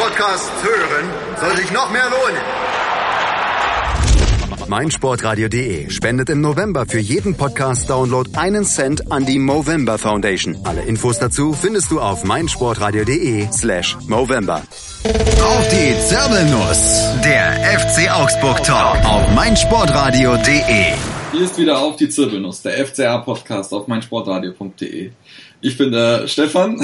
[0.00, 2.40] Podcasts hören, soll sich noch mehr lohnen.
[4.66, 10.56] meinsportradio.de spendet im November für jeden Podcast-Download einen Cent an die Movember Foundation.
[10.64, 14.62] Alle Infos dazu findest du auf meinsportradio.de slash Movember.
[15.42, 20.94] Auf die Zirbelnuss, der FC Augsburg Talk auf meinsportradio.de.
[21.32, 25.10] Hier ist wieder auf die Zirbelnuss, der FCA-Podcast auf meinsportradio.de.
[25.60, 26.80] Ich bin der Stefan.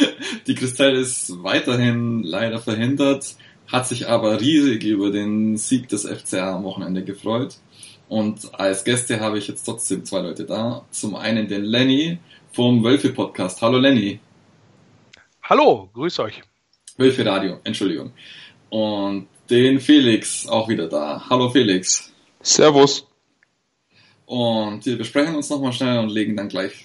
[0.46, 3.36] Die Kristall ist weiterhin leider verhindert,
[3.66, 7.56] hat sich aber riesig über den Sieg des FCA am Wochenende gefreut.
[8.08, 10.84] Und als Gäste habe ich jetzt trotzdem zwei Leute da.
[10.90, 12.18] Zum einen den Lenny
[12.52, 13.62] vom Wölfe Podcast.
[13.62, 14.20] Hallo Lenny.
[15.42, 16.42] Hallo, grüß euch.
[16.98, 18.12] Wölfe Radio, Entschuldigung.
[18.68, 21.24] Und den Felix auch wieder da.
[21.28, 22.12] Hallo Felix.
[22.42, 23.06] Servus.
[24.26, 26.84] Und wir besprechen uns nochmal schnell und legen dann gleich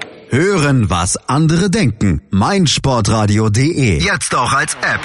[0.33, 2.21] Hören, was andere denken.
[2.29, 4.01] meinsportradio.de.
[4.01, 5.01] Jetzt auch als App.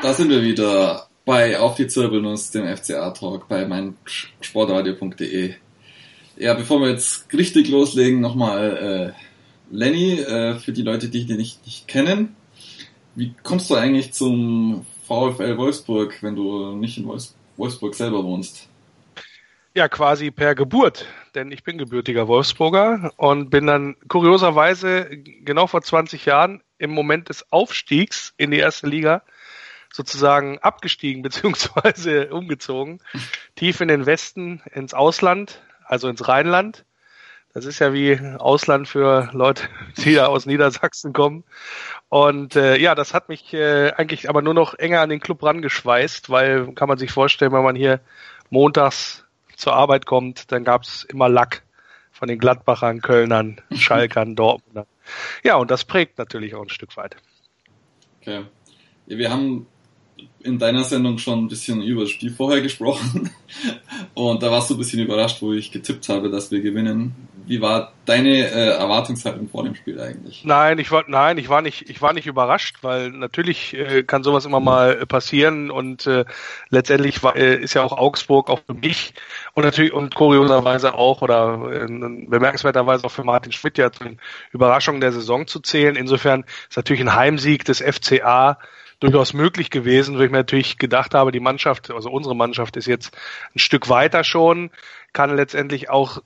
[0.00, 5.54] Da sind wir wieder bei Auf die Zirbelnuss, dem FCA-Talk bei meinsportradio.de.
[6.36, 9.12] Ja, bevor wir jetzt richtig loslegen, nochmal
[9.72, 12.36] äh, Lenny, äh, für die Leute, die dich nicht, nicht kennen.
[13.16, 18.69] Wie kommst du eigentlich zum VfL Wolfsburg, wenn du nicht in Wolfs Wolfsburg selber wohnst?
[19.72, 25.80] Ja, quasi per Geburt, denn ich bin gebürtiger Wolfsburger und bin dann kurioserweise genau vor
[25.80, 29.22] 20 Jahren im Moment des Aufstiegs in die erste Liga
[29.92, 33.00] sozusagen abgestiegen beziehungsweise umgezogen,
[33.54, 36.84] tief in den Westen, ins Ausland, also ins Rheinland.
[37.54, 39.68] Das ist ja wie Ausland für Leute,
[39.98, 41.44] die da aus Niedersachsen kommen.
[42.08, 45.44] Und äh, ja, das hat mich äh, eigentlich aber nur noch enger an den Club
[45.44, 48.00] rangeschweißt, weil kann man sich vorstellen, wenn man hier
[48.50, 49.24] montags
[49.60, 51.62] zur Arbeit kommt, dann gab's immer Lack
[52.10, 54.86] von den Gladbachern, Kölnern, Schalkern, Dortmundern.
[55.42, 57.16] Ja, und das prägt natürlich auch ein Stück weit.
[58.20, 58.44] Okay.
[59.06, 59.66] Wir haben
[60.42, 63.30] in deiner Sendung schon ein bisschen über das Spiel vorher gesprochen
[64.14, 67.14] und da warst du ein bisschen überrascht, wo ich getippt habe, dass wir gewinnen.
[67.46, 70.44] Wie war deine äh, Erwartungshaltung vor dem Spiel eigentlich?
[70.44, 74.22] Nein, ich war nein, ich war nicht, ich war nicht überrascht, weil natürlich äh, kann
[74.22, 76.24] sowas immer mal passieren und äh,
[76.68, 79.14] letztendlich war, äh, ist ja auch Augsburg auch für mich
[79.54, 84.20] und natürlich und kurioserweise auch oder äh, bemerkenswerterweise auch für Martin Schmidt ja zu den
[84.52, 85.96] Überraschungen der Saison zu zählen.
[85.96, 88.58] Insofern ist natürlich ein Heimsieg des FCA
[89.00, 92.86] durchaus möglich gewesen, wo ich mir natürlich gedacht habe, die Mannschaft, also unsere Mannschaft ist
[92.86, 93.16] jetzt
[93.54, 94.70] ein Stück weiter schon,
[95.12, 96.22] kann letztendlich auch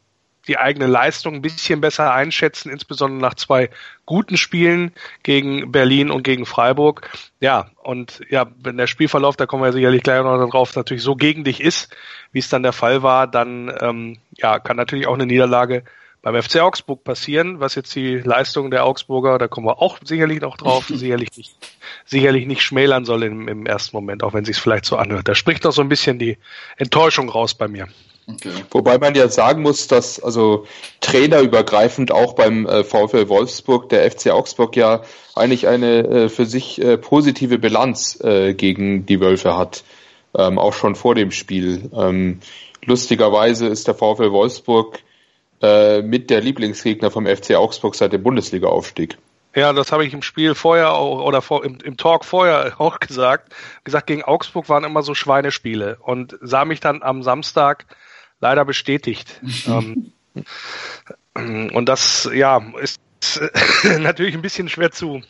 [0.46, 3.70] die eigene Leistung ein bisschen besser einschätzen, insbesondere nach zwei
[4.04, 4.92] guten Spielen
[5.22, 7.08] gegen Berlin und gegen Freiburg.
[7.40, 11.16] Ja, und ja, wenn der Spielverlauf, da kommen wir sicherlich gleich noch drauf, natürlich so
[11.16, 11.94] gegen dich ist,
[12.32, 15.84] wie es dann der Fall war, dann ähm, ja, kann natürlich auch eine Niederlage
[16.24, 20.40] beim FC Augsburg passieren, was jetzt die Leistung der Augsburger, da kommen wir auch sicherlich
[20.40, 21.54] noch drauf, sicherlich nicht,
[22.06, 25.28] sicherlich nicht schmälern soll im, im ersten Moment, auch wenn sich vielleicht so anhört.
[25.28, 26.38] Da spricht doch so ein bisschen die
[26.78, 27.88] Enttäuschung raus bei mir.
[28.26, 28.52] Okay.
[28.70, 30.66] Wobei man ja sagen muss, dass also
[31.02, 35.02] trainerübergreifend auch beim äh, VfL Wolfsburg der FC Augsburg ja
[35.34, 39.84] eigentlich eine äh, für sich äh, positive Bilanz äh, gegen die Wölfe hat,
[40.34, 41.90] ähm, auch schon vor dem Spiel.
[41.94, 42.40] Ähm,
[42.86, 45.03] lustigerweise ist der VfL Wolfsburg
[45.64, 49.16] äh, mit der Lieblingsgegner vom FC Augsburg seit dem Bundesliga-Aufstieg.
[49.54, 53.00] Ja, das habe ich im Spiel vorher auch, oder vor, im, im Talk vorher auch
[53.00, 53.54] gesagt.
[53.82, 57.86] Gesagt, gegen Augsburg waren immer so Schweinespiele und sah mich dann am Samstag
[58.40, 59.40] leider bestätigt.
[59.66, 60.12] ähm,
[61.34, 63.00] und das, ja, ist
[64.00, 65.22] natürlich ein bisschen schwer zu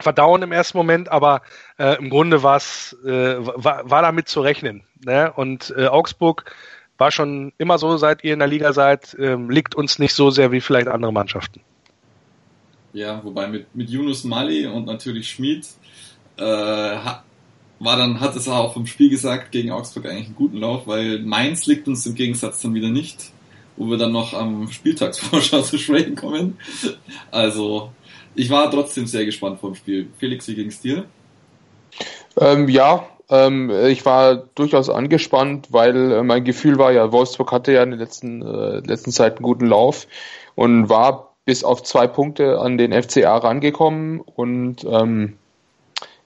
[0.00, 1.42] verdauen im ersten Moment, aber
[1.78, 4.84] äh, im Grunde äh, war, war damit zu rechnen.
[5.04, 5.32] Ne?
[5.32, 6.54] Und äh, Augsburg
[6.98, 10.30] war schon immer so, seit ihr in der Liga seid, ähm, liegt uns nicht so
[10.30, 11.60] sehr wie vielleicht andere Mannschaften.
[12.92, 15.66] Ja, wobei mit, mit Yunus Mali und natürlich Schmid
[16.36, 20.86] äh, war dann, hat es auch vom Spiel gesagt, gegen Augsburg eigentlich einen guten Lauf,
[20.86, 23.32] weil Mainz liegt uns im Gegensatz dann wieder nicht,
[23.76, 26.56] wo wir dann noch am Spieltagsvorschau zu sprechen kommen.
[27.32, 27.90] Also,
[28.36, 30.08] ich war trotzdem sehr gespannt vom Spiel.
[30.18, 31.04] Felix, wie ging's dir?
[32.36, 37.72] Ähm, ja, ähm, ich war durchaus angespannt, weil äh, mein Gefühl war ja, Wolfsburg hatte
[37.72, 40.06] ja in der letzten, äh, letzten Zeit einen guten Lauf
[40.54, 45.36] und war bis auf zwei Punkte an den FCA rangekommen und ähm,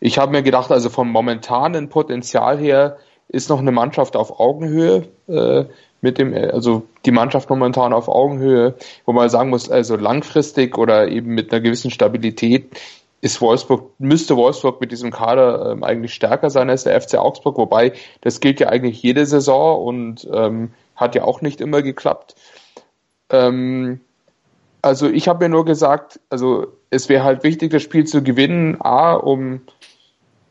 [0.00, 2.98] ich habe mir gedacht, also vom momentanen Potenzial her
[3.28, 5.64] ist noch eine Mannschaft auf Augenhöhe äh,
[6.00, 8.74] mit dem, also die Mannschaft momentan auf Augenhöhe,
[9.04, 12.70] wo man sagen muss, also langfristig oder eben mit einer gewissen Stabilität
[13.20, 17.56] ist Wolfsburg, müsste Wolfsburg mit diesem Kader ähm, eigentlich stärker sein als der FC Augsburg,
[17.58, 22.36] wobei das gilt ja eigentlich jede Saison und ähm, hat ja auch nicht immer geklappt.
[23.30, 24.00] Ähm,
[24.82, 28.80] also ich habe mir nur gesagt, also es wäre halt wichtig, das Spiel zu gewinnen,
[28.80, 29.62] a, um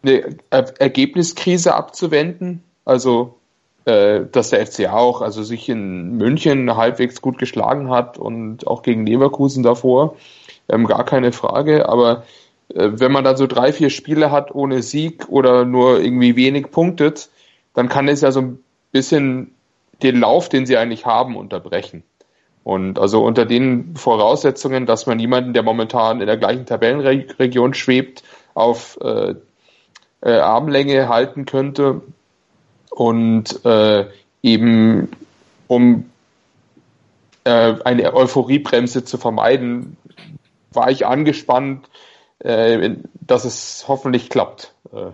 [0.03, 3.35] eine Ergebniskrise abzuwenden, also
[3.85, 8.83] äh, dass der FCA auch, also sich in München halbwegs gut geschlagen hat und auch
[8.83, 10.17] gegen Leverkusen davor,
[10.67, 12.23] ähm, gar keine Frage, aber
[12.77, 17.29] wenn man da so drei, vier Spiele hat ohne Sieg oder nur irgendwie wenig punktet,
[17.73, 18.59] dann kann es ja so ein
[18.91, 19.51] bisschen
[20.03, 22.03] den Lauf, den sie eigentlich haben, unterbrechen.
[22.63, 28.23] Und also unter den Voraussetzungen, dass man jemanden, der momentan in der gleichen Tabellenregion schwebt,
[28.53, 29.35] auf äh,
[30.21, 32.01] äh, Armlänge halten könnte
[32.89, 34.05] und äh,
[34.43, 35.09] eben
[35.67, 36.09] um
[37.43, 39.97] äh, eine Euphoriebremse zu vermeiden,
[40.71, 41.87] war ich angespannt,
[42.39, 42.95] äh,
[43.25, 45.11] dass es hoffentlich klappt äh,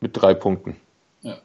[0.00, 0.76] mit drei Punkten.
[1.22, 1.38] Ja.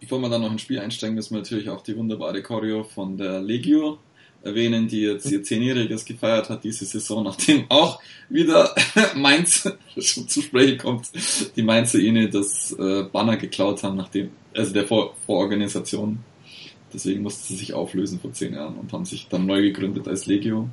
[0.00, 3.16] Bevor wir dann noch ins Spiel einsteigen, müssen wir natürlich auch die wunderbare Choreo von
[3.16, 3.98] der Legio
[4.42, 8.74] erwähnen, die jetzt ihr Zehnjähriges gefeiert hat diese Saison, nachdem auch wieder
[9.16, 9.68] Mainz
[9.98, 11.10] schon zu sprechen kommt,
[11.56, 16.20] die Mainzer ihnen das äh, Banner geklaut haben, nachdem, also der Vor Vororganisation.
[16.92, 20.26] Deswegen musste sie sich auflösen vor zehn Jahren und haben sich dann neu gegründet als
[20.26, 20.70] Legio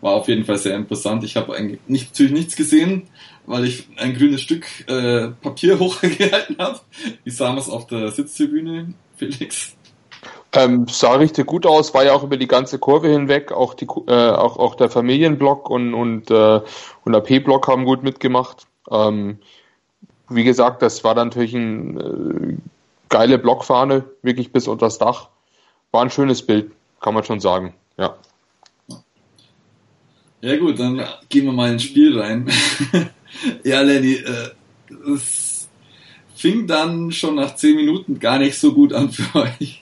[0.00, 1.24] war auf jeden Fall sehr interessant.
[1.24, 3.08] Ich habe eigentlich nicht, natürlich nichts gesehen,
[3.46, 6.80] weil ich ein grünes Stück äh, Papier hochgehalten habe.
[7.24, 9.76] Wie sah es auf der Sitztribüne, Felix?
[10.52, 13.86] Ähm, sah richtig gut aus, war ja auch über die ganze Kurve hinweg, auch, die,
[14.06, 16.60] äh, auch, auch der Familienblock und, und, äh,
[17.04, 18.66] und der P-Block haben gut mitgemacht.
[18.90, 19.38] Ähm,
[20.28, 22.56] wie gesagt, das war dann natürlich eine äh,
[23.08, 25.28] geile Blockfahne, wirklich bis unter das Dach.
[25.90, 28.16] War ein schönes Bild, kann man schon sagen, ja.
[30.40, 32.50] Ja gut, dann gehen wir mal ins Spiel rein.
[33.64, 34.50] ja, Lenny, äh,
[35.12, 35.68] es
[36.34, 39.80] fing dann schon nach zehn Minuten gar nicht so gut an für euch.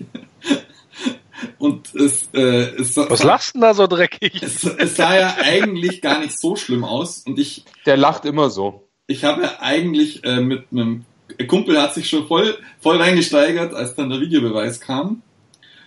[1.59, 4.43] Und es, äh, es Was lachst denn da so dreckig?
[4.43, 7.65] Es, es, sah ja eigentlich gar nicht so schlimm aus und ich.
[7.87, 8.89] Der lacht immer so.
[9.07, 11.05] Ich habe ja eigentlich äh, mit einem
[11.49, 15.23] Kumpel hat sich schon voll voll reingesteigert, als dann der Videobeweis kam.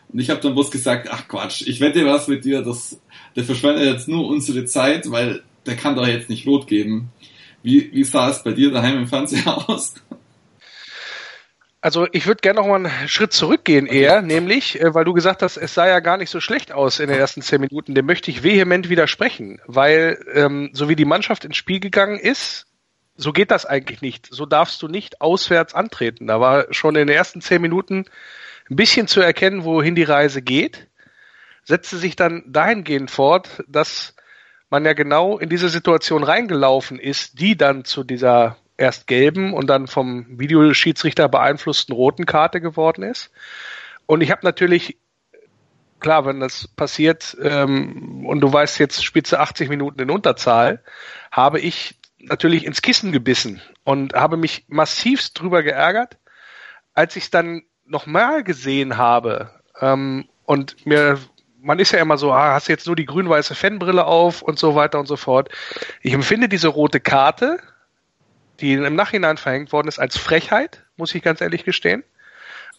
[0.09, 2.99] Und ich habe dann bloß gesagt, ach Quatsch, ich wette was mit dir, das
[3.37, 7.09] der verschwendet jetzt nur unsere Zeit, weil der kann doch jetzt nicht rot geben.
[7.61, 9.93] Wie, wie sah es bei dir daheim im Fernseher aus?
[11.79, 15.43] Also ich würde gerne noch mal einen Schritt zurückgehen eher, nämlich, äh, weil du gesagt
[15.43, 17.93] hast, es sah ja gar nicht so schlecht aus in den ersten zehn Minuten.
[17.93, 22.65] Dem möchte ich vehement widersprechen, weil ähm, so wie die Mannschaft ins Spiel gegangen ist,
[23.15, 24.27] so geht das eigentlich nicht.
[24.31, 26.25] So darfst du nicht auswärts antreten.
[26.25, 28.05] Da war schon in den ersten zehn Minuten
[28.69, 30.87] ein bisschen zu erkennen, wohin die Reise geht
[31.67, 34.15] setzte sich dann dahingehend fort, dass
[34.69, 39.67] man ja genau in diese Situation reingelaufen ist, die dann zu dieser erst gelben und
[39.67, 43.31] dann vom Videoschiedsrichter beeinflussten roten Karte geworden ist.
[44.05, 44.97] Und ich habe natürlich,
[45.99, 50.81] klar, wenn das passiert ähm, und du weißt jetzt Spitze 80 Minuten in Unterzahl,
[51.31, 56.17] habe ich natürlich ins Kissen gebissen und habe mich massivst drüber geärgert,
[56.93, 61.19] als ich es dann nochmal gesehen habe ähm, und mir
[61.67, 64.75] man ist ja immer so, ah, hast jetzt nur die grün-weiße Fanbrille auf und so
[64.75, 65.49] weiter und so fort.
[66.01, 67.59] Ich empfinde diese rote Karte,
[68.61, 72.05] die im Nachhinein verhängt worden ist, als Frechheit, muss ich ganz ehrlich gestehen.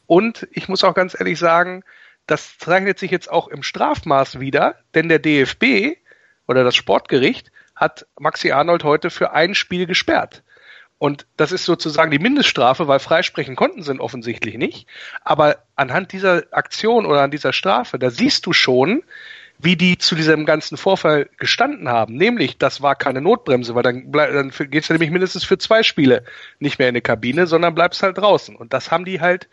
[0.06, 1.84] Und ich muss auch ganz ehrlich sagen,
[2.26, 5.98] das zeichnet sich jetzt auch im Strafmaß wieder, denn der DFB
[6.46, 10.42] oder das Sportgericht hat Maxi Arnold heute für ein Spiel gesperrt.
[10.98, 14.88] Und das ist sozusagen die Mindeststrafe, weil freisprechen konnten sie offensichtlich nicht.
[15.22, 19.02] Aber anhand dieser Aktion oder an dieser Strafe, da siehst du schon,
[19.60, 22.14] wie die zu diesem ganzen Vorfall gestanden haben.
[22.14, 25.82] Nämlich, das war keine Notbremse, weil dann, bleib, dann geht's ja nämlich mindestens für zwei
[25.82, 26.24] Spiele
[26.58, 28.56] nicht mehr in die Kabine, sondern bleibst halt draußen.
[28.56, 29.48] Und das haben die halt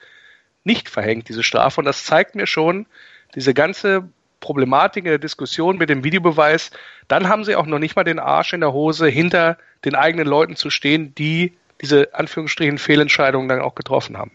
[0.64, 1.82] nicht verhängt, diese Strafe.
[1.82, 2.86] Und das zeigt mir schon,
[3.34, 6.72] diese ganze Problematik in der Diskussion mit dem Videobeweis,
[7.08, 10.28] dann haben sie auch noch nicht mal den Arsch in der Hose, hinter den eigenen
[10.28, 14.32] Leuten zu stehen, die diese Anführungsstrichen Fehlentscheidungen dann auch getroffen haben.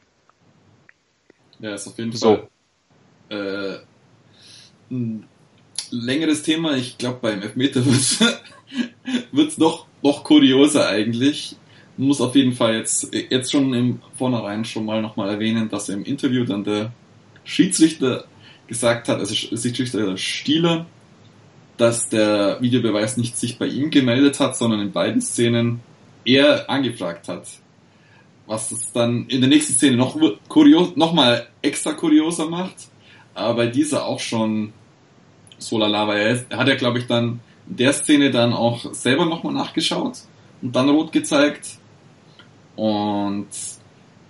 [1.58, 2.48] Ja, ist auf jeden so.
[3.28, 3.78] Fall äh,
[4.90, 5.26] ein
[5.90, 6.76] längeres Thema.
[6.76, 11.56] Ich glaube, beim Elfmeter wird es noch, noch kurioser eigentlich.
[11.96, 16.04] Muss auf jeden Fall jetzt, jetzt schon im Vornherein schon mal nochmal erwähnen, dass im
[16.04, 16.92] Interview dann der
[17.44, 18.24] Schiedsrichter
[18.70, 20.86] gesagt hat, also Schiedsrichter Stieler,
[21.76, 25.80] dass der Videobeweis nicht sich bei ihm gemeldet hat, sondern in beiden Szenen
[26.24, 27.48] er angefragt hat.
[28.46, 30.16] Was es dann in der nächsten Szene noch
[30.48, 32.76] kurios, noch mal extra kurioser macht,
[33.34, 34.72] aber bei dieser auch schon
[35.58, 38.94] so lala, weil er, er hat ja, glaube ich, dann in der Szene dann auch
[38.94, 40.18] selber nochmal nachgeschaut
[40.62, 41.78] und dann rot gezeigt.
[42.76, 43.48] Und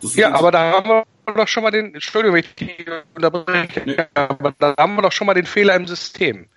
[0.00, 1.04] das ja, aber da haben wir
[1.34, 3.96] doch schon mal den, Entschuldigung, ich unterbreche, nee.
[4.14, 6.48] aber da haben wir doch schon mal den Fehler im System.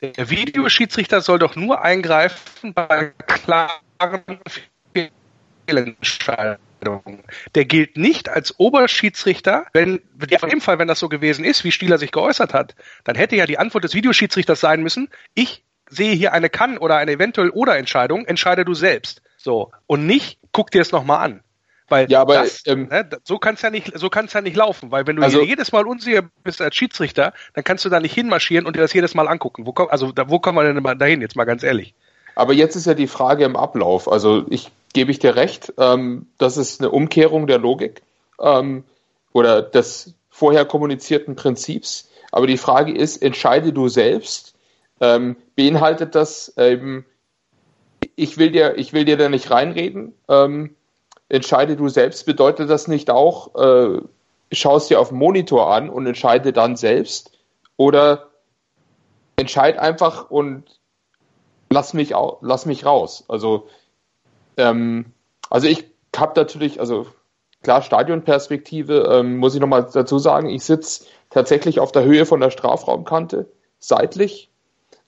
[0.00, 4.40] Der Videoschiedsrichter soll doch nur eingreifen bei klaren
[5.66, 7.22] Fehlentscheidungen.
[7.54, 11.70] Der gilt nicht als Oberschiedsrichter, wenn, in dem Fall, wenn das so gewesen ist, wie
[11.70, 16.14] Stieler sich geäußert hat, dann hätte ja die Antwort des Videoschiedsrichters sein müssen, ich sehe
[16.14, 19.22] hier eine Kann- oder eine eventuell Oder-Entscheidung, entscheide du selbst.
[19.36, 19.70] So.
[19.86, 21.42] Und nicht, guck dir es nochmal an.
[21.92, 24.56] Weil ja, aber, das, ähm, ne, so kann es ja nicht, so kann's ja nicht
[24.56, 28.00] laufen, weil wenn du also, jedes Mal unsicher bist als Schiedsrichter, dann kannst du da
[28.00, 29.66] nicht hinmarschieren und dir das jedes Mal angucken.
[29.66, 31.94] Wo, also da, wo kommen wir denn mal dahin, jetzt mal ganz ehrlich?
[32.34, 34.10] Aber jetzt ist ja die Frage im Ablauf.
[34.10, 38.00] Also ich gebe ich dir recht, ähm, das ist eine Umkehrung der Logik
[38.40, 38.84] ähm,
[39.34, 42.08] oder des vorher kommunizierten Prinzips.
[42.30, 44.54] Aber die Frage ist, entscheide du selbst,
[45.02, 47.04] ähm, beinhaltet das eben,
[48.16, 50.74] ich will dir, ich will dir da nicht reinreden, ähm,
[51.32, 54.02] entscheide du selbst, bedeutet das nicht auch, äh,
[54.52, 57.32] schaust dir auf dem Monitor an und entscheide dann selbst?
[57.78, 58.28] Oder
[59.36, 60.64] entscheid einfach und
[61.70, 62.12] lass mich,
[62.42, 63.24] lass mich raus.
[63.28, 63.66] Also,
[64.58, 65.06] ähm,
[65.48, 67.06] also ich habe natürlich, also
[67.62, 72.40] klar, Stadionperspektive, ähm, muss ich nochmal dazu sagen, ich sitze tatsächlich auf der Höhe von
[72.40, 74.50] der Strafraumkante, seitlich.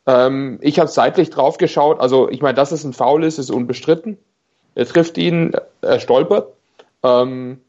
[0.06, 3.50] Ähm, ich habe seitlich drauf geschaut, also ich meine, dass es ein Foul ist, ist
[3.50, 4.16] unbestritten.
[4.74, 6.52] Er trifft ihn, er stolpert.
[7.02, 7.60] Ähm,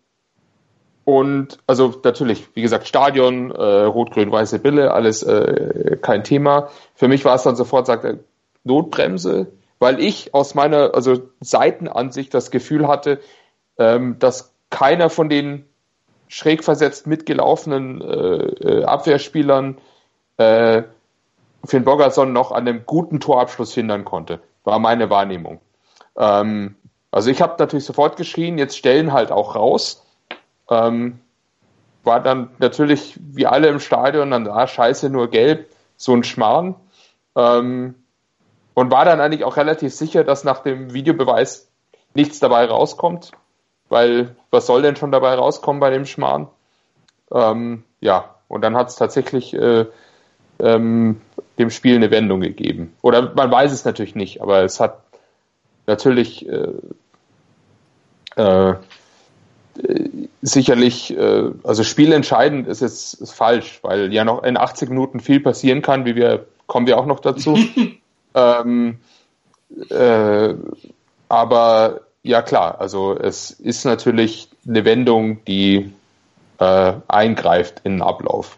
[1.03, 6.69] und also natürlich, wie gesagt, Stadion, äh, rot-grün-weiße Bille, alles äh, kein Thema.
[6.95, 8.17] Für mich war es dann sofort, sagt er,
[8.63, 9.47] Notbremse,
[9.77, 13.19] weil ich aus meiner also Seitenansicht das Gefühl hatte,
[13.77, 15.65] ähm, dass keiner von den
[16.27, 19.77] schräg versetzt mitgelaufenen äh, äh Abwehrspielern
[20.37, 20.81] äh,
[21.63, 24.39] Finn Bogerson noch an einem guten Torabschluss hindern konnte.
[24.63, 25.59] War meine Wahrnehmung.
[26.17, 26.75] Ähm,
[27.15, 30.05] also ich habe natürlich sofort geschrien, jetzt stellen halt auch raus.
[30.69, 31.21] Ähm,
[32.03, 36.75] war dann natürlich wie alle im Stadion dann, ah, scheiße, nur gelb, so ein Schmarrn.
[37.37, 37.95] Ähm,
[38.73, 41.71] und war dann eigentlich auch relativ sicher, dass nach dem Videobeweis
[42.15, 43.31] nichts dabei rauskommt,
[43.87, 46.49] weil was soll denn schon dabei rauskommen bei dem Schmarrn?
[47.31, 49.85] Ähm, ja, und dann hat es tatsächlich äh,
[50.59, 51.21] ähm,
[51.59, 52.93] dem Spiel eine Wendung gegeben.
[53.01, 54.99] Oder man weiß es natürlich nicht, aber es hat
[55.87, 56.73] natürlich äh,
[58.35, 58.73] äh,
[60.41, 65.39] sicherlich, äh, also spielentscheidend ist jetzt ist falsch, weil ja noch in 80 Minuten viel
[65.39, 67.57] passieren kann, wie wir, kommen wir auch noch dazu.
[68.35, 68.99] ähm,
[69.89, 70.53] äh,
[71.27, 75.91] aber ja klar, also es ist natürlich eine Wendung, die
[76.59, 78.57] äh, eingreift in den Ablauf.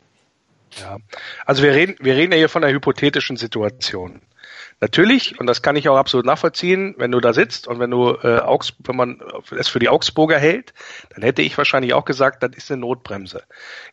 [0.79, 0.97] Ja,
[1.45, 4.21] also wir reden, wir reden ja hier von einer hypothetischen Situation.
[4.79, 8.15] Natürlich, und das kann ich auch absolut nachvollziehen, wenn du da sitzt und wenn du
[8.21, 9.21] äh, Augs wenn man
[9.57, 10.73] es für die Augsburger hält,
[11.09, 13.43] dann hätte ich wahrscheinlich auch gesagt, das ist eine Notbremse.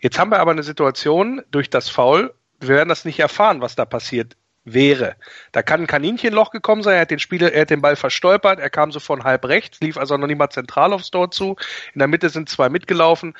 [0.00, 3.76] Jetzt haben wir aber eine Situation durch das Foul, wir werden das nicht erfahren, was
[3.76, 5.16] da passiert wäre.
[5.52, 8.58] Da kann ein Kaninchenloch gekommen sein, er hat den Spieler, er hat den Ball verstolpert,
[8.58, 11.56] er kam so von halb rechts, lief also noch nicht mal zentral aufs Tor zu.
[11.94, 13.34] In der Mitte sind zwei mitgelaufen.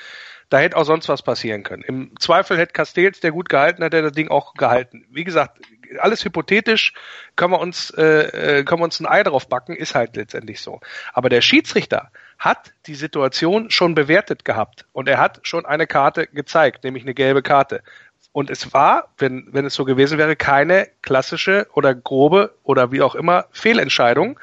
[0.55, 1.83] Da hätte auch sonst was passieren können.
[1.83, 5.05] Im Zweifel hätte Castells, der gut gehalten hat, der das Ding auch gehalten.
[5.11, 5.59] Wie gesagt,
[5.99, 6.93] alles hypothetisch,
[7.35, 10.61] können wir uns, äh, äh, können wir uns ein Ei drauf backen, ist halt letztendlich
[10.61, 10.79] so.
[11.13, 16.29] Aber der Schiedsrichter hat die Situation schon bewertet gehabt und er hat schon eine Karte
[16.29, 17.83] gezeigt, nämlich eine gelbe Karte.
[18.31, 23.03] Und es war, wenn, wenn es so gewesen wäre, keine klassische oder grobe oder wie
[23.03, 24.39] auch immer Fehlentscheidung,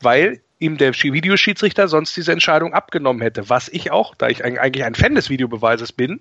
[0.00, 4.84] weil ihm der Videoschiedsrichter sonst diese Entscheidung abgenommen hätte, was ich auch, da ich eigentlich
[4.84, 6.20] ein Fan des Videobeweises bin,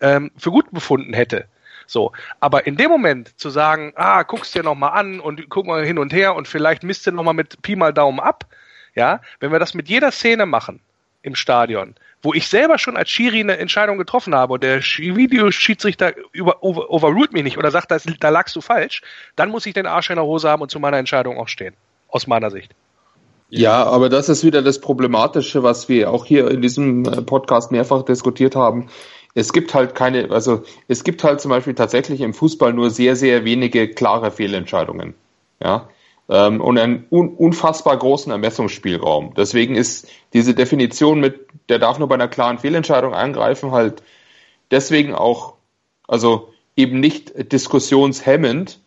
[0.00, 1.46] ähm, für gut befunden hätte.
[1.86, 5.66] So, aber in dem Moment zu sagen, ah, guck's dir noch mal an und guck
[5.66, 8.46] mal hin und her und vielleicht misst du noch mal mit Pi mal Daumen ab,
[8.94, 10.80] ja, wenn wir das mit jeder Szene machen
[11.22, 16.14] im Stadion, wo ich selber schon als Schiri eine Entscheidung getroffen habe und der Videoschiedsrichter
[16.32, 19.02] über, over, overruled mich nicht oder sagt, das, da lagst du falsch,
[19.36, 21.74] dann muss ich den Arsch in der Hose haben und zu meiner Entscheidung auch stehen.
[22.08, 22.72] Aus meiner Sicht.
[23.50, 27.72] Ja, aber das ist wieder das Problematische, was wir auch hier in diesem äh, Podcast
[27.72, 28.88] mehrfach diskutiert haben
[29.34, 33.16] es gibt halt keine, also es gibt halt zum Beispiel tatsächlich im Fußball nur sehr,
[33.16, 35.14] sehr wenige klare Fehlentscheidungen.
[35.62, 35.88] Ja.
[36.28, 39.34] Ähm, und einen un unfassbar großen Ermessungsspielraum.
[39.36, 44.02] Deswegen ist diese Definition mit, der darf nur bei einer klaren Fehlentscheidung eingreifen, halt
[44.70, 45.54] deswegen auch,
[46.08, 48.80] also eben nicht diskussionshemmend,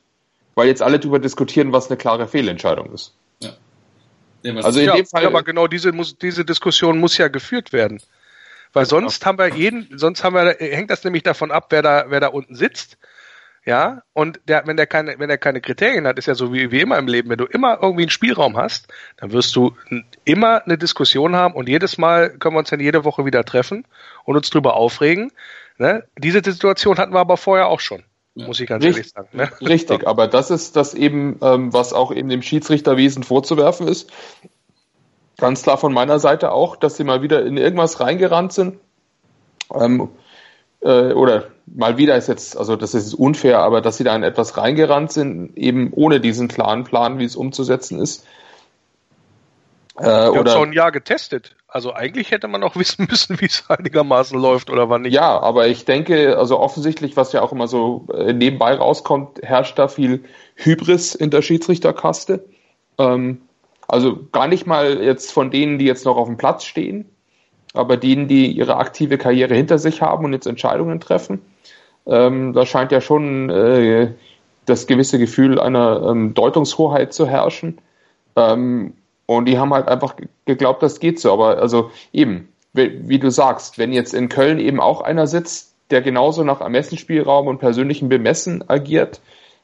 [0.56, 3.14] weil jetzt alle darüber diskutieren, was eine klare Fehlentscheidung ist.
[4.64, 5.26] Also in ja, dem Fall.
[5.26, 8.02] Aber genau diese, muss, diese Diskussion muss ja geführt werden.
[8.74, 12.06] Weil sonst haben wir jeden, sonst haben wir, hängt das nämlich davon ab, wer da,
[12.10, 12.98] wer da unten sitzt.
[13.66, 16.72] Ja, und der, wenn der keine, wenn er keine Kriterien hat, ist ja so wie,
[16.72, 19.78] wie immer im Leben, wenn du immer irgendwie einen Spielraum hast, dann wirst du
[20.26, 23.86] immer eine Diskussion haben und jedes Mal können wir uns dann jede Woche wieder treffen
[24.26, 25.32] und uns drüber aufregen.
[25.78, 26.04] Ne?
[26.18, 28.04] Diese Situation hatten wir aber vorher auch schon.
[28.36, 29.30] Muss ich ganz Richtig, ehrlich sagen.
[29.34, 29.52] Ne?
[29.68, 34.10] Richtig, aber das ist das eben, ähm, was auch eben dem Schiedsrichterwesen vorzuwerfen ist.
[35.38, 38.80] Ganz klar von meiner Seite auch, dass sie mal wieder in irgendwas reingerannt sind.
[39.74, 40.10] Ähm,
[40.82, 44.24] äh, oder mal wieder ist jetzt, also das ist unfair, aber dass sie da in
[44.24, 48.26] etwas reingerannt sind, eben ohne diesen klaren Plan, wie es umzusetzen ist.
[49.98, 51.56] Äh, Wir oder schon ein Jahr getestet.
[51.68, 55.14] Also eigentlich hätte man auch wissen müssen, wie es einigermaßen läuft oder wann nicht.
[55.14, 59.78] Ja, aber ich denke, also offensichtlich, was ja auch immer so äh, nebenbei rauskommt, herrscht
[59.78, 60.24] da viel
[60.56, 62.46] Hybris in der Schiedsrichterkaste.
[62.98, 63.42] Ähm,
[63.88, 67.06] also gar nicht mal jetzt von denen, die jetzt noch auf dem Platz stehen,
[67.74, 71.42] aber denen, die ihre aktive Karriere hinter sich haben und jetzt Entscheidungen treffen.
[72.06, 74.14] Ähm, da scheint ja schon äh,
[74.66, 77.80] das gewisse Gefühl einer ähm, Deutungshoheit zu herrschen.
[78.36, 78.94] Ähm,
[79.38, 81.32] und die haben halt einfach geglaubt, das geht so.
[81.34, 85.76] Aber also eben, wie, wie, du sagst, wenn jetzt in Köln eben auch einer sitzt,
[85.90, 89.22] der genauso nach Ermessensspielraum und persönlichem Bemessen agiert,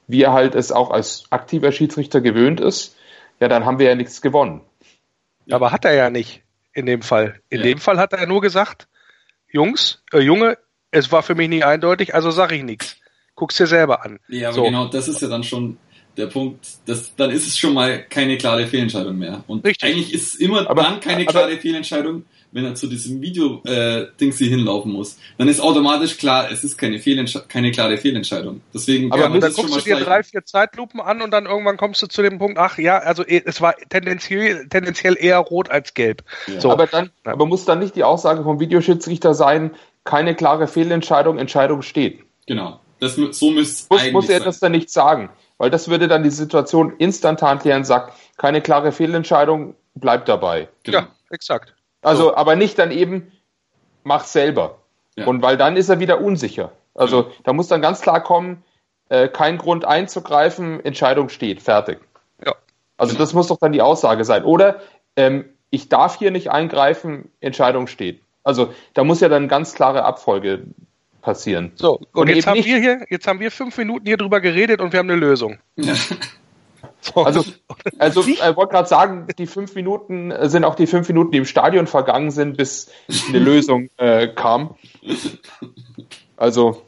[0.08, 2.96] wie er halt es auch als aktiver Schiedsrichter gewöhnt ist,
[3.40, 4.62] ja, dann haben wir ja nichts gewonnen.
[5.50, 7.40] Aber hat er ja nicht in dem Fall.
[7.50, 7.68] In ja.
[7.68, 8.88] dem Fall hat er nur gesagt,
[9.52, 10.58] Jungs, äh, Junge,
[10.92, 12.98] es war für mich nicht eindeutig, also sag ich nichts.
[13.36, 14.20] Guck's dir selber an.
[14.28, 14.64] Ja, aber so.
[14.64, 15.78] genau, das ist ja dann schon
[16.20, 19.44] der Punkt, dass, dann ist es schon mal keine klare Fehlentscheidung mehr.
[19.48, 19.90] Und Richtig.
[19.90, 24.38] eigentlich ist es immer aber, dann keine klare Fehlentscheidung, wenn er zu diesem Video-Dings äh,
[24.38, 27.00] hier hinlaufen muss, dann ist automatisch klar, es ist keine,
[27.48, 28.62] keine klare Fehlentscheidung.
[28.74, 32.02] Deswegen, aber ja, dann guckst du dir drei, vier Zeitlupen an und dann irgendwann kommst
[32.02, 35.94] du zu dem Punkt, ach ja, also eh, es war tendenziell, tendenziell eher rot als
[35.94, 36.24] gelb.
[36.48, 36.60] Ja.
[36.60, 36.72] So.
[36.72, 39.72] Aber dann, aber muss dann nicht die Aussage vom Videoschiedsrichter sein,
[40.04, 42.22] keine klare Fehlentscheidung, Entscheidung steht.
[42.48, 42.80] Genau.
[43.00, 44.46] Das, so müsste muss, muss er sein.
[44.46, 48.92] das dann nicht sagen, weil das würde dann die Situation instantan klären, sagt, keine klare
[48.92, 50.70] Fehlentscheidung, bleibt dabei.
[50.84, 51.00] Genau.
[51.00, 51.76] Ja, exakt.
[52.02, 52.36] Also, so.
[52.36, 53.32] aber nicht dann eben,
[54.04, 54.80] mach selber.
[55.16, 55.28] Ja.
[55.28, 56.72] Und weil dann ist er wieder unsicher.
[56.96, 57.28] Also, ja.
[57.44, 58.64] da muss dann ganz klar kommen,
[59.10, 62.00] äh, kein Grund einzugreifen, Entscheidung steht, fertig.
[62.44, 62.56] Ja.
[62.98, 64.46] Also, das muss doch dann die Aussage sein.
[64.46, 64.80] Oder,
[65.18, 68.24] ähm, ich darf hier nicht eingreifen, Entscheidung steht.
[68.44, 70.68] Also, da muss ja dann ganz klare Abfolge
[71.30, 71.72] passieren.
[71.76, 74.82] So, und, und jetzt haben wir hier, jetzt haben wir fünf Minuten hier drüber geredet
[74.82, 75.60] und wir haben eine Lösung.
[75.76, 75.94] Ja.
[77.16, 77.46] Also,
[77.98, 81.46] also ich wollte gerade sagen, die fünf Minuten sind auch die fünf Minuten, die im
[81.46, 82.92] Stadion vergangen sind, bis
[83.30, 84.76] eine Lösung äh, kam.
[86.36, 86.84] Also,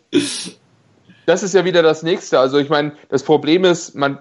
[1.25, 2.39] das ist ja wieder das nächste.
[2.39, 4.19] Also, ich meine, das Problem ist, man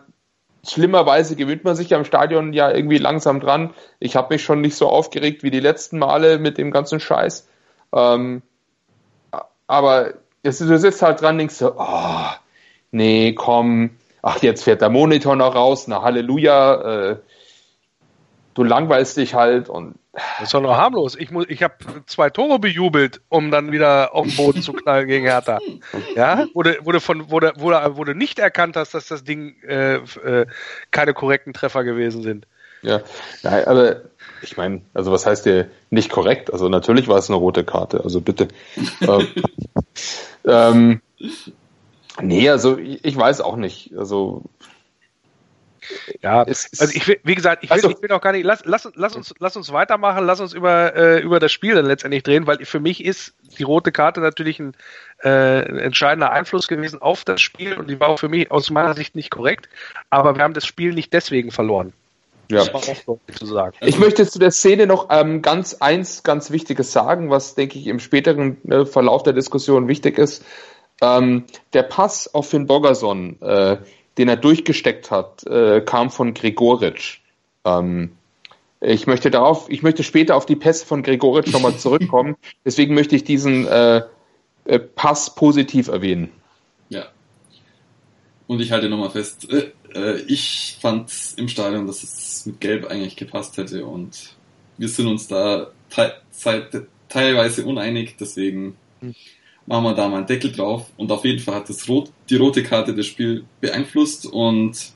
[0.67, 3.75] schlimmerweise gewöhnt man sich ja im Stadion ja irgendwie langsam dran.
[3.99, 7.49] Ich habe mich schon nicht so aufgeregt wie die letzten Male mit dem ganzen Scheiß.
[7.93, 8.43] Ähm,
[9.71, 12.27] aber jetzt, du sitzt halt dran, denkst so, oh,
[12.91, 17.17] nee, komm, ach, jetzt fährt der Monitor noch raus, na Halleluja, äh,
[18.55, 19.95] du langweilst dich halt und.
[20.13, 21.15] Das ist doch noch harmlos.
[21.15, 21.75] Ich, ich habe
[22.07, 25.61] zwei Tore bejubelt, um dann wieder auf den Boden zu knallen gegen Hertha.
[26.17, 30.47] Ja, wurde, wurde, von, wurde, wurde, wurde nicht erkannt, dass das, das Ding äh, äh,
[30.91, 32.49] keine korrekten Treffer gewesen sind.
[32.83, 33.03] Ja,
[33.43, 34.03] nein, aber
[34.43, 36.53] ich meine, also was heißt dir nicht korrekt?
[36.53, 38.49] Also natürlich war es eine rote Karte, also bitte.
[39.03, 39.27] ähm,
[40.45, 41.01] ähm,
[42.23, 43.93] Nee, also ich weiß auch nicht.
[43.97, 44.43] Also
[46.21, 48.65] ja, also ich will, wie gesagt, ich will, also, ich will auch gar nicht, lass,
[48.65, 52.23] lass, lass, uns, lass uns weitermachen, lass uns über, äh, über das Spiel dann letztendlich
[52.23, 54.77] drehen, weil für mich ist die rote Karte natürlich ein,
[55.23, 58.71] äh, ein entscheidender Einfluss gewesen auf das Spiel und die war auch für mich aus
[58.71, 59.69] meiner Sicht nicht korrekt,
[60.11, 61.93] aber wir haben das Spiel nicht deswegen verloren.
[62.51, 62.65] Ja.
[63.81, 67.87] Ich möchte zu der Szene noch ähm, ganz eins ganz Wichtiges sagen, was denke ich
[67.87, 70.45] im späteren äh, Verlauf der Diskussion wichtig ist.
[71.01, 73.79] Ähm, der Pass auf Finn Bogerson, äh,
[74.19, 77.21] den er durchgesteckt hat, äh, kam von Gregoritsch.
[77.65, 78.13] Ähm,
[78.81, 82.37] ich möchte darauf, ich möchte später auf die Pässe von Gregoritsch nochmal zurückkommen.
[82.65, 84.03] Deswegen möchte ich diesen äh,
[84.65, 86.31] äh, Pass positiv erwähnen.
[86.89, 87.07] Ja.
[88.47, 89.49] Und ich halte nochmal fest,
[89.95, 94.37] äh, ich fand im Stadion, dass es mit Gelb eigentlich gepasst hätte und
[94.79, 99.15] wir sind uns da te teilweise uneinig, deswegen hm
[99.71, 100.91] machen wir da mal einen Deckel drauf.
[100.97, 104.93] Und auf jeden Fall hat das Rot, die rote Karte das Spiel beeinflusst und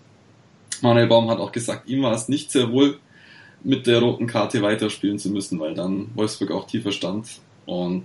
[0.82, 2.98] Manuel Baum hat auch gesagt, ihm war es nicht sehr wohl,
[3.62, 7.40] mit der roten Karte weiterspielen zu müssen, weil dann Wolfsburg auch tiefer stand.
[7.66, 8.04] Und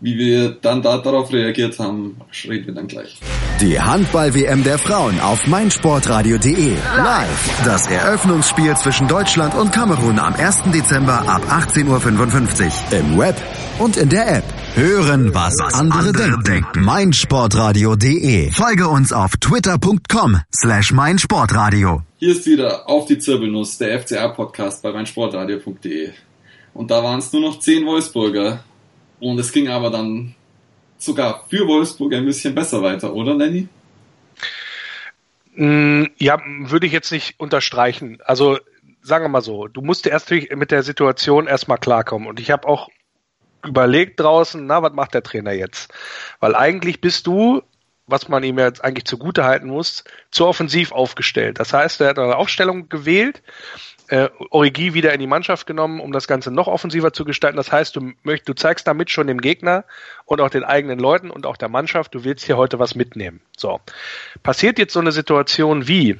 [0.00, 3.18] Wie wir dann da darauf reagiert haben, reden wir dann gleich.
[3.62, 6.74] Die Handball-WM der Frauen auf meinsportradio.de.
[6.98, 7.62] Live.
[7.64, 10.64] Das Eröffnungsspiel zwischen Deutschland und Kamerun am 1.
[10.74, 12.98] Dezember ab 18.55 Uhr.
[12.98, 13.36] Im Web
[13.78, 14.44] und in der App.
[14.74, 16.42] Hören, was, was andere, andere denken.
[16.42, 16.84] denken.
[16.84, 18.50] meinsportradio.de.
[18.50, 22.02] Folge uns auf twitter.com slash meinsportradio.
[22.18, 26.10] Hier ist wieder auf die Zirbelnuss, der FCA-Podcast bei meinsportradio.de.
[26.74, 28.60] Und da waren es nur noch zehn Wolfsburger.
[29.20, 30.34] Und es ging aber dann
[30.98, 33.68] sogar für Wolfsburg ein bisschen besser weiter, oder Lenny?
[35.54, 38.18] Mm, ja, würde ich jetzt nicht unterstreichen.
[38.24, 38.58] Also
[39.02, 42.28] sagen wir mal so, du musst erst mit der Situation erstmal klarkommen.
[42.28, 42.88] Und ich habe auch
[43.64, 45.92] überlegt draußen, na, was macht der Trainer jetzt?
[46.40, 47.62] Weil eigentlich bist du,
[48.06, 51.58] was man ihm jetzt eigentlich zugute halten muss, zu offensiv aufgestellt.
[51.58, 53.42] Das heißt, er hat eine Aufstellung gewählt,
[54.08, 57.56] äh, Origi wieder in die Mannschaft genommen, um das Ganze noch offensiver zu gestalten.
[57.56, 59.84] Das heißt, du möchtest, du zeigst damit schon dem Gegner
[60.24, 63.40] und auch den eigenen Leuten und auch der Mannschaft, du willst hier heute was mitnehmen.
[63.56, 63.80] So.
[64.42, 66.18] Passiert jetzt so eine Situation wie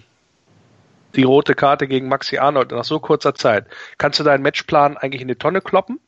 [1.14, 5.22] die rote Karte gegen Maxi Arnold nach so kurzer Zeit, kannst du deinen Matchplan eigentlich
[5.22, 6.00] in die Tonne kloppen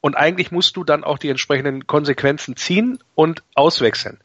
[0.00, 4.20] und eigentlich musst du dann auch die entsprechenden Konsequenzen ziehen und auswechseln.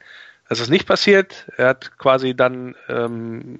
[0.49, 1.45] Das ist nicht passiert.
[1.57, 3.59] Er hat quasi dann ähm,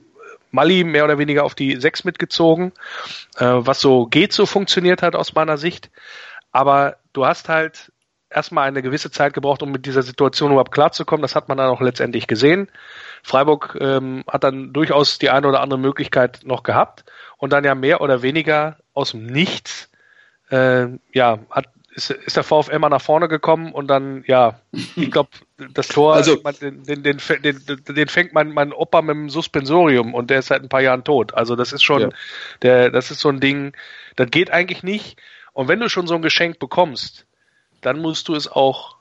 [0.52, 2.72] Mali mehr oder weniger auf die Sechs mitgezogen,
[3.38, 5.92] äh, was so geht, so funktioniert hat aus meiner Sicht.
[6.52, 7.92] Aber du hast halt
[8.30, 11.22] erstmal eine gewisse Zeit gebraucht, um mit dieser Situation überhaupt klarzukommen.
[11.22, 12.70] Das hat man dann auch letztendlich gesehen.
[13.24, 17.06] Freiburg ähm, hat dann durchaus die eine oder andere Möglichkeit noch gehabt
[17.38, 19.90] und dann ja mehr oder weniger aus dem Nichts
[20.50, 21.68] äh, ja, hat
[22.00, 25.30] ist, ist der VfL mal nach vorne gekommen und dann, ja, ich glaube,
[25.74, 30.14] das Tor, also, den, den, den, den, den fängt mein, mein Opa mit dem Suspensorium
[30.14, 31.34] und der ist seit ein paar Jahren tot.
[31.34, 32.10] Also das ist schon, ja.
[32.62, 33.74] der, das ist so ein Ding,
[34.16, 35.18] das geht eigentlich nicht.
[35.54, 37.26] Und wenn du schon so ein Geschenk bekommst,
[37.82, 38.96] dann musst du es auch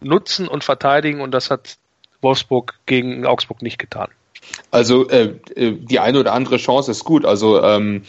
[0.00, 1.76] nutzen und verteidigen und das hat
[2.20, 4.08] Wolfsburg gegen Augsburg nicht getan.
[4.70, 7.24] Also äh, äh die eine oder andere Chance ist gut.
[7.24, 8.02] Also ähm,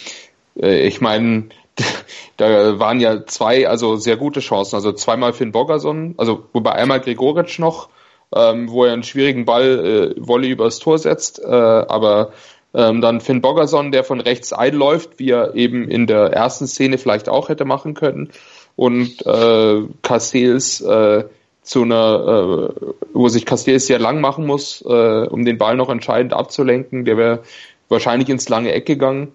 [0.59, 1.49] äh, ich meine,
[2.37, 4.75] da waren ja zwei, also sehr gute Chancen.
[4.75, 7.89] Also zweimal Finn Bogerson, also wobei einmal Gregoritsch noch,
[8.35, 12.31] ähm, wo er einen schwierigen Ball äh, Volley übers Tor setzt, äh, aber
[12.73, 16.97] ähm, dann Finn Bogerson, der von rechts einläuft, wie er eben in der ersten Szene
[16.97, 18.29] vielleicht auch hätte machen können.
[18.75, 21.23] Und äh, Castells äh,
[21.61, 25.89] zu einer, äh, wo sich Castells sehr lang machen muss, äh, um den Ball noch
[25.89, 27.05] entscheidend abzulenken.
[27.05, 27.43] Der wäre
[27.87, 29.31] wahrscheinlich ins lange Eck gegangen.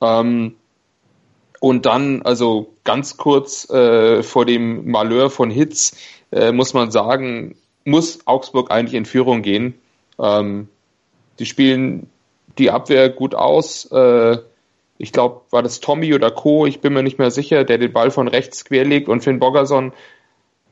[0.00, 0.56] Ähm,
[1.62, 5.96] und dann, also ganz kurz äh, vor dem Malheur von Hitz,
[6.32, 9.74] äh, muss man sagen, muss Augsburg eigentlich in Führung gehen.
[10.18, 10.66] Ähm,
[11.38, 12.10] die spielen
[12.58, 13.84] die Abwehr gut aus.
[13.92, 14.38] Äh,
[14.98, 17.92] ich glaube, war das Tommy oder Co., ich bin mir nicht mehr sicher, der den
[17.92, 19.92] Ball von rechts querlegt und Finn Boggerson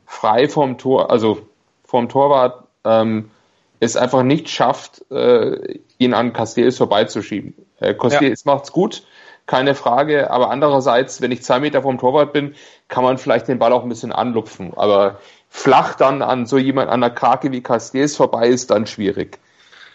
[0.05, 1.47] frei vom Tor, also
[1.85, 3.31] vom Torwart, ähm,
[3.79, 7.55] es einfach nicht schafft, äh, ihn an Castells vorbeizuschieben.
[7.79, 8.53] Äh, Castells ja.
[8.53, 9.03] macht's gut,
[9.51, 10.31] keine Frage.
[10.31, 12.55] Aber andererseits, wenn ich zwei Meter vom Torwart bin,
[12.87, 14.73] kann man vielleicht den Ball auch ein bisschen anlupfen.
[14.77, 19.39] Aber flach dann an so jemand an der Krake wie Castells vorbei ist dann schwierig.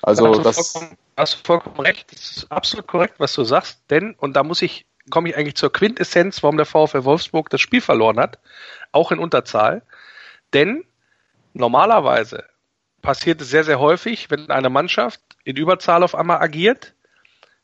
[0.02, 0.72] Also hast das.
[0.72, 2.12] Vollkommen, hast du vollkommen recht.
[2.12, 3.80] Das ist absolut korrekt, was du sagst.
[3.88, 7.62] Denn, und da muss ich, komme ich eigentlich zur Quintessenz, warum der VfL Wolfsburg das
[7.62, 8.38] Spiel verloren hat.
[8.92, 9.80] Auch in Unterzahl.
[10.52, 10.84] Denn
[11.54, 12.44] normalerweise
[13.00, 16.92] passiert es sehr, sehr häufig, wenn eine Mannschaft in Überzahl auf einmal agiert,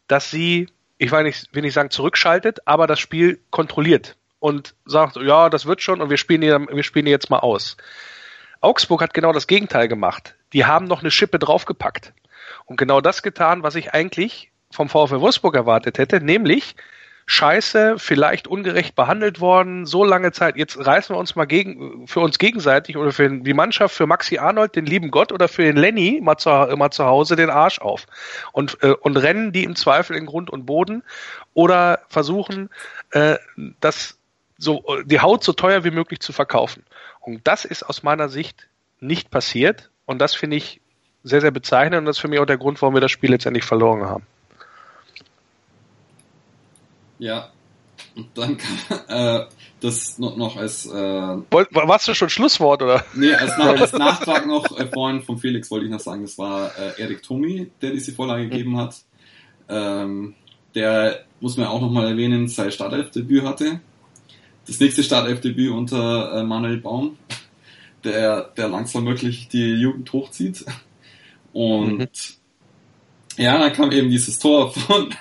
[0.06, 0.68] dass sie
[1.02, 5.66] ich will nicht, will nicht sagen zurückschaltet, aber das Spiel kontrolliert und sagt, ja, das
[5.66, 7.76] wird schon und wir spielen hier, wir spielen hier jetzt mal aus.
[8.60, 10.36] Augsburg hat genau das Gegenteil gemacht.
[10.52, 12.12] Die haben noch eine Schippe draufgepackt
[12.66, 16.76] und genau das getan, was ich eigentlich vom VfL Wolfsburg erwartet hätte, nämlich
[17.32, 20.56] scheiße, vielleicht ungerecht behandelt worden, so lange Zeit.
[20.56, 24.38] Jetzt reißen wir uns mal gegen, für uns gegenseitig oder für die Mannschaft, für Maxi
[24.38, 27.80] Arnold, den lieben Gott oder für den Lenny mal zu, mal zu Hause den Arsch
[27.80, 28.06] auf
[28.52, 31.02] und, äh, und rennen die im Zweifel in Grund und Boden
[31.54, 32.70] oder versuchen,
[33.10, 33.36] äh,
[33.80, 34.18] das
[34.58, 36.84] so, die Haut so teuer wie möglich zu verkaufen.
[37.20, 38.68] Und das ist aus meiner Sicht
[39.00, 40.80] nicht passiert und das finde ich
[41.24, 43.30] sehr, sehr bezeichnend und das ist für mich auch der Grund, warum wir das Spiel
[43.30, 44.26] letztendlich verloren haben.
[47.22, 47.50] Ja.
[48.16, 49.46] Und dann kann äh,
[49.80, 50.86] das noch, noch als.
[50.86, 53.04] Äh, Warst du schon Schlusswort, oder?
[53.14, 56.72] Nee, als, als Nachtrag noch äh, vorhin von Felix wollte ich noch sagen, das war
[56.76, 58.96] äh, Erik Tomi, der diese Vorlage gegeben hat.
[59.68, 60.34] Ähm,
[60.74, 63.80] der, muss man auch nochmal erwähnen, sein Startelfdebüt hatte.
[64.66, 67.18] Das nächste Startelfdebüt unter äh, Manuel Baum,
[68.02, 70.64] der, der langsam wirklich die Jugend hochzieht.
[71.52, 72.08] Und mhm.
[73.36, 75.14] ja, dann kam eben dieses Tor von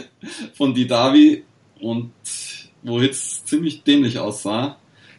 [0.54, 1.44] von Didavi
[1.80, 2.12] und
[2.82, 4.76] wo jetzt ziemlich dämlich aussah.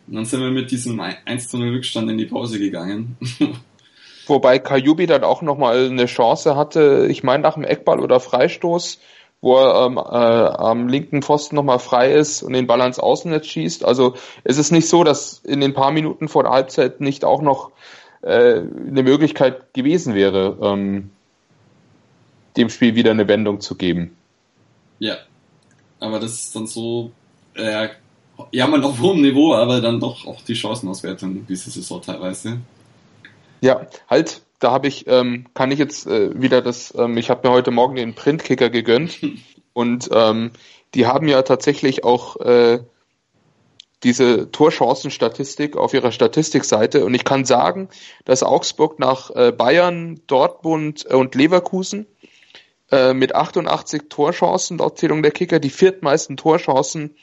[0.08, 3.18] Und dann sind wir mit diesem 1 zu 0 Rückstand in die Pause gegangen.
[4.28, 9.00] Wobei Kajubi dann auch nochmal eine Chance hatte, ich meine nach dem Eckball oder Freistoß,
[9.42, 13.46] wo er ähm, äh, am linken Pfosten nochmal frei ist und den Ball ans Außennetz
[13.48, 13.84] schießt.
[13.84, 14.14] Also
[14.46, 17.72] es ist nicht so, dass in den paar Minuten vor der Halbzeit nicht auch noch
[18.22, 21.10] äh, eine Möglichkeit gewesen wäre, ähm,
[22.56, 24.16] dem Spiel wieder eine Wendung zu geben.
[25.04, 25.18] Ja,
[26.00, 27.12] aber das ist dann so,
[27.56, 27.90] äh,
[28.52, 32.62] ja, man auf hohem Niveau, aber dann doch auch die Chancenauswertung diese Saison teilweise.
[33.60, 37.46] Ja, halt, da habe ich, ähm, kann ich jetzt äh, wieder das, ähm, ich habe
[37.46, 39.20] mir heute Morgen den Printkicker gegönnt
[39.74, 40.52] und ähm,
[40.94, 42.80] die haben ja tatsächlich auch äh,
[44.04, 47.90] diese Torchancenstatistik auf ihrer Statistikseite und ich kann sagen,
[48.24, 52.08] dass Augsburg nach äh, Bayern, Dortmund und Leverkusen
[52.94, 57.16] äh, mit 88 Torchancen laut Zählung der Kicker die viertmeisten Torchancen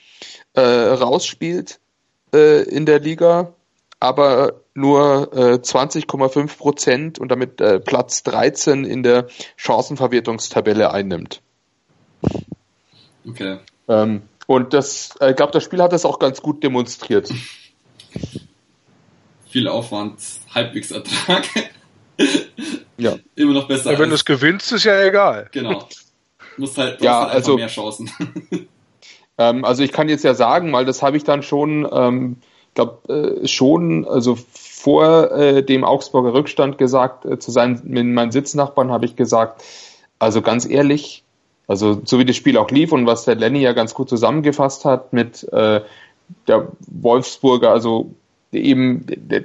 [0.55, 1.79] äh, rausspielt
[2.35, 3.55] äh, in der Liga,
[4.01, 11.41] aber nur äh, 20,5 Prozent und damit äh, Platz 13 in der Chancenverwertungstabelle einnimmt.
[13.29, 13.59] Okay.
[13.87, 17.31] Ähm, und das, ich glaube, das Spiel hat das auch ganz gut demonstriert.
[19.47, 20.19] Viel Aufwand,
[20.53, 21.45] halbwegs Ertrag.
[23.01, 23.17] Ja.
[23.35, 23.93] Immer noch besser.
[23.93, 25.49] Ja, wenn du es gewinnst, ist ja egal.
[25.53, 25.89] Genau.
[26.57, 28.11] Du musst halt, ja, halt also, mehr Chancen.
[29.39, 32.37] ähm, also ich kann jetzt ja sagen, weil das habe ich dann schon, ähm,
[32.75, 38.33] glaube äh, schon, also vor äh, dem Augsburger Rückstand gesagt, äh, zu seinen mit meinen
[38.33, 39.63] Sitznachbarn habe ich gesagt,
[40.19, 41.25] also ganz ehrlich,
[41.67, 44.85] also so wie das Spiel auch lief und was der Lenny ja ganz gut zusammengefasst
[44.85, 45.81] hat mit äh,
[46.47, 48.11] der Wolfsburger, also
[48.53, 49.45] eben der,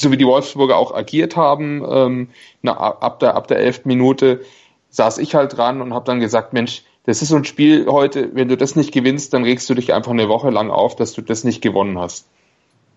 [0.00, 2.28] so wie die Wolfsburger auch agiert haben, ähm,
[2.62, 4.44] na, ab der ab der elften Minute
[4.90, 8.34] saß ich halt dran und habe dann gesagt, Mensch, das ist so ein Spiel heute,
[8.34, 11.14] wenn du das nicht gewinnst, dann regst du dich einfach eine Woche lang auf, dass
[11.14, 12.28] du das nicht gewonnen hast.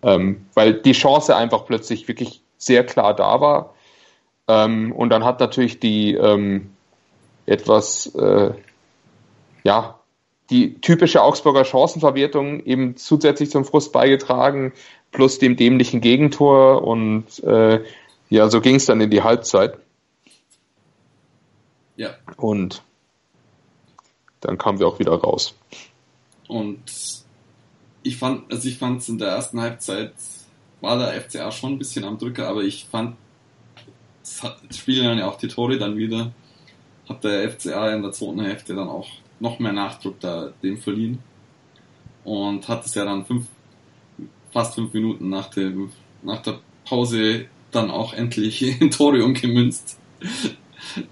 [0.04, 3.74] Ähm, weil die Chance einfach plötzlich wirklich sehr klar da war.
[4.48, 6.72] Ähm, und dann hat natürlich die ähm,
[7.46, 8.52] etwas, äh,
[9.64, 10.01] ja,
[10.52, 14.74] die typische Augsburger Chancenverwertung eben zusätzlich zum Frust beigetragen,
[15.12, 17.84] plus dem dämlichen Gegentor und äh,
[18.30, 19.78] ja, so ging es dann in die Halbzeit.
[21.96, 22.16] Ja.
[22.38, 22.84] Und
[24.42, 25.56] dann kamen wir auch wieder raus.
[26.48, 26.84] Und
[28.04, 30.14] ich fand, also ich fand es in der ersten Halbzeit
[30.82, 33.16] war der FCA schon ein bisschen am Drücker, aber ich fand,
[34.24, 34.42] es
[34.78, 36.32] spielen dann ja auch die Tore dann wieder,
[37.08, 39.08] hat der FCA in der zweiten Hälfte dann auch
[39.42, 41.20] noch mehr Nachdruck da dem verliehen
[42.24, 43.48] und hat es ja dann fünf,
[44.52, 49.98] fast fünf Minuten nach dem, nach der Pause dann auch endlich in Tore umgemünzt.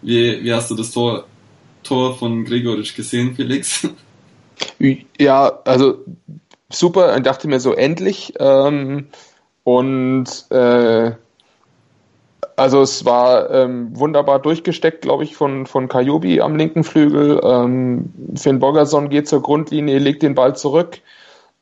[0.01, 1.25] Wie, wie hast du das Tor,
[1.83, 3.87] Tor von Gregoritsch gesehen, Felix?
[5.17, 6.05] Ja, also
[6.69, 8.33] super und dachte mir so endlich.
[8.39, 9.07] Ähm,
[9.63, 11.11] und äh,
[12.59, 17.39] also es war ähm, wunderbar durchgesteckt, glaube ich, von, von Kajobi am linken Flügel.
[17.41, 20.99] Ähm, Finn Bogerson geht zur Grundlinie, legt den Ball zurück.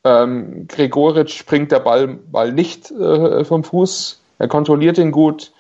[0.04, 4.22] Ähm, Gregoritsch springt der Ball, Ball nicht äh, vom Fuß.
[4.40, 5.52] Er kontrolliert ihn gut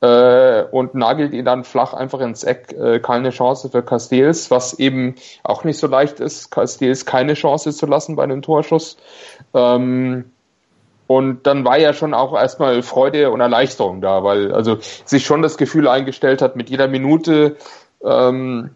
[0.00, 2.72] äh, und nagelt ihn dann flach einfach ins Eck.
[2.72, 7.72] Äh, keine Chance für Castells, was eben auch nicht so leicht ist, Castells keine Chance
[7.72, 8.96] zu lassen bei einem Torschuss.
[9.52, 10.30] Ähm,
[11.08, 15.40] und dann war ja schon auch erstmal Freude und Erleichterung da, weil also sich schon
[15.40, 17.56] das Gefühl eingestellt hat, mit jeder Minute,
[18.04, 18.70] ähm,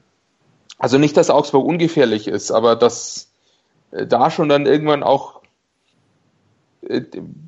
[0.79, 3.31] also nicht, dass Augsburg ungefährlich ist, aber dass
[3.91, 5.43] äh, da schon dann irgendwann auch
[6.89, 7.03] äh,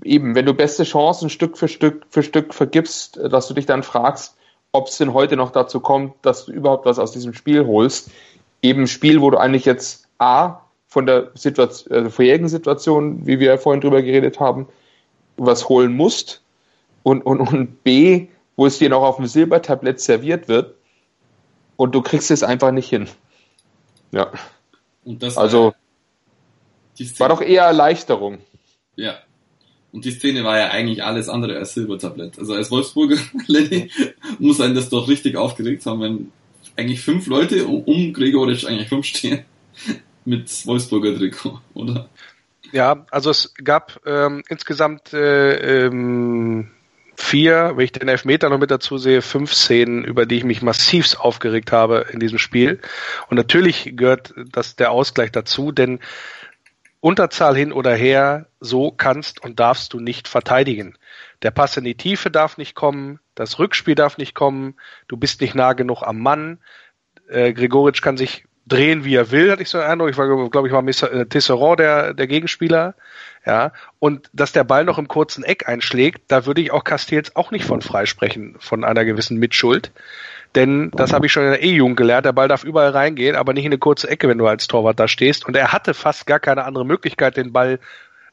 [0.04, 3.64] eben, wenn du beste Chancen Stück für Stück für Stück vergibst, äh, dass du dich
[3.64, 4.36] dann fragst,
[4.70, 8.10] ob es denn heute noch dazu kommt, dass du überhaupt was aus diesem Spiel holst.
[8.60, 10.60] Eben Spiel, wo du eigentlich jetzt A,
[10.94, 14.68] von der Situation, äh, vorherigen Situation, wie wir ja vorhin drüber geredet haben,
[15.36, 16.40] was holen musst
[17.02, 20.76] und, und, und B, wo es dir noch auf dem Silbertablett serviert wird
[21.74, 23.08] und du kriegst es einfach nicht hin.
[24.12, 24.30] Ja.
[25.34, 25.74] also
[26.96, 28.38] war, war doch eher Erleichterung.
[28.94, 29.16] Ja.
[29.90, 32.38] Und die Szene war ja eigentlich alles andere als Silbertablett.
[32.38, 33.90] Also als Wolfsburger Lenny
[34.38, 36.32] muss einen das doch richtig aufgeregt haben, wenn
[36.76, 39.44] eigentlich fünf Leute um, um Gregoritsch eigentlich rumstehen
[40.24, 42.08] mit Wolfsburger Trikot, oder?
[42.72, 46.70] Ja, also es gab ähm, insgesamt äh, ähm,
[47.16, 50.62] vier, wenn ich den Elfmeter noch mit dazu sehe, fünf Szenen, über die ich mich
[50.62, 52.80] massivst aufgeregt habe in diesem Spiel.
[53.28, 56.00] Und natürlich gehört das der Ausgleich dazu, denn
[57.00, 60.96] Unterzahl hin oder her, so kannst und darfst du nicht verteidigen.
[61.42, 64.74] Der Pass in die Tiefe darf nicht kommen, das Rückspiel darf nicht kommen,
[65.06, 66.58] du bist nicht nah genug am Mann.
[67.28, 70.10] Äh, Gregoritsch kann sich drehen, wie er will, hatte ich so einen Eindruck.
[70.10, 72.94] Ich war, glaube ich, war äh, Tisserand der, der Gegenspieler.
[73.46, 77.36] Ja, und dass der Ball noch im kurzen Eck einschlägt, da würde ich auch Castells
[77.36, 79.92] auch nicht von freisprechen, von einer gewissen Mitschuld.
[80.54, 83.52] Denn das habe ich schon in der E-Jugend gelernt, der Ball darf überall reingehen, aber
[83.52, 85.44] nicht in eine kurze Ecke, wenn du als Torwart da stehst.
[85.46, 87.80] Und er hatte fast gar keine andere Möglichkeit, den Ball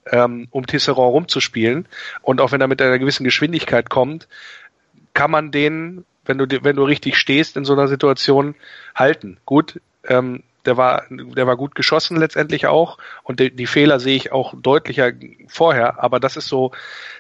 [0.09, 1.87] ähm, um Tisserand rumzuspielen.
[2.21, 4.27] Und auch wenn er mit einer gewissen Geschwindigkeit kommt,
[5.13, 8.55] kann man den, wenn du, wenn du richtig stehst in so einer Situation,
[8.95, 9.37] halten.
[9.45, 14.15] Gut, ähm, der war, der war gut geschossen letztendlich auch und die, die Fehler sehe
[14.15, 15.11] ich auch deutlicher
[15.47, 16.71] vorher, aber das ist so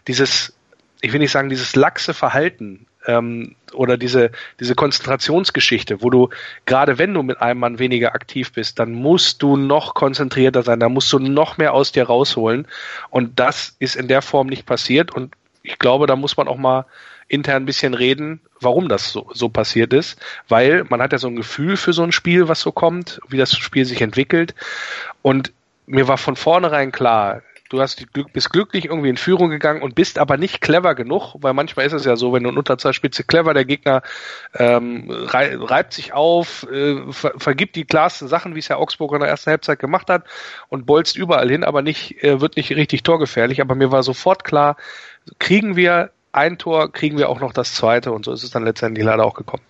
[0.07, 0.53] dieses,
[1.01, 6.29] ich will nicht sagen, dieses laxe Verhalten ähm, oder diese, diese Konzentrationsgeschichte, wo du,
[6.65, 10.79] gerade wenn du mit einem Mann weniger aktiv bist, dann musst du noch konzentrierter sein,
[10.79, 12.67] da musst du noch mehr aus dir rausholen.
[13.09, 15.11] Und das ist in der Form nicht passiert.
[15.11, 16.85] Und ich glaube, da muss man auch mal
[17.31, 21.27] intern ein bisschen reden, warum das so, so passiert ist, weil man hat ja so
[21.27, 24.53] ein Gefühl für so ein Spiel, was so kommt, wie das Spiel sich entwickelt.
[25.21, 25.53] Und
[25.85, 29.95] mir war von vornherein klar, du hast Glück, bist glücklich irgendwie in Führung gegangen und
[29.95, 33.23] bist aber nicht clever genug, weil manchmal ist es ja so, wenn du in Unterzahlspitze
[33.23, 34.01] clever, der Gegner
[34.55, 39.21] ähm, reibt sich auf, äh, ver vergibt die klarsten Sachen, wie es ja Augsburg in
[39.21, 40.25] der ersten Halbzeit gemacht hat
[40.67, 43.61] und bolzt überall hin, aber nicht, äh, wird nicht richtig torgefährlich.
[43.61, 44.75] Aber mir war sofort klar,
[45.39, 48.63] kriegen wir ein Tor, kriegen wir auch noch das zweite und so ist es dann
[48.63, 49.63] letztendlich leider auch gekommen.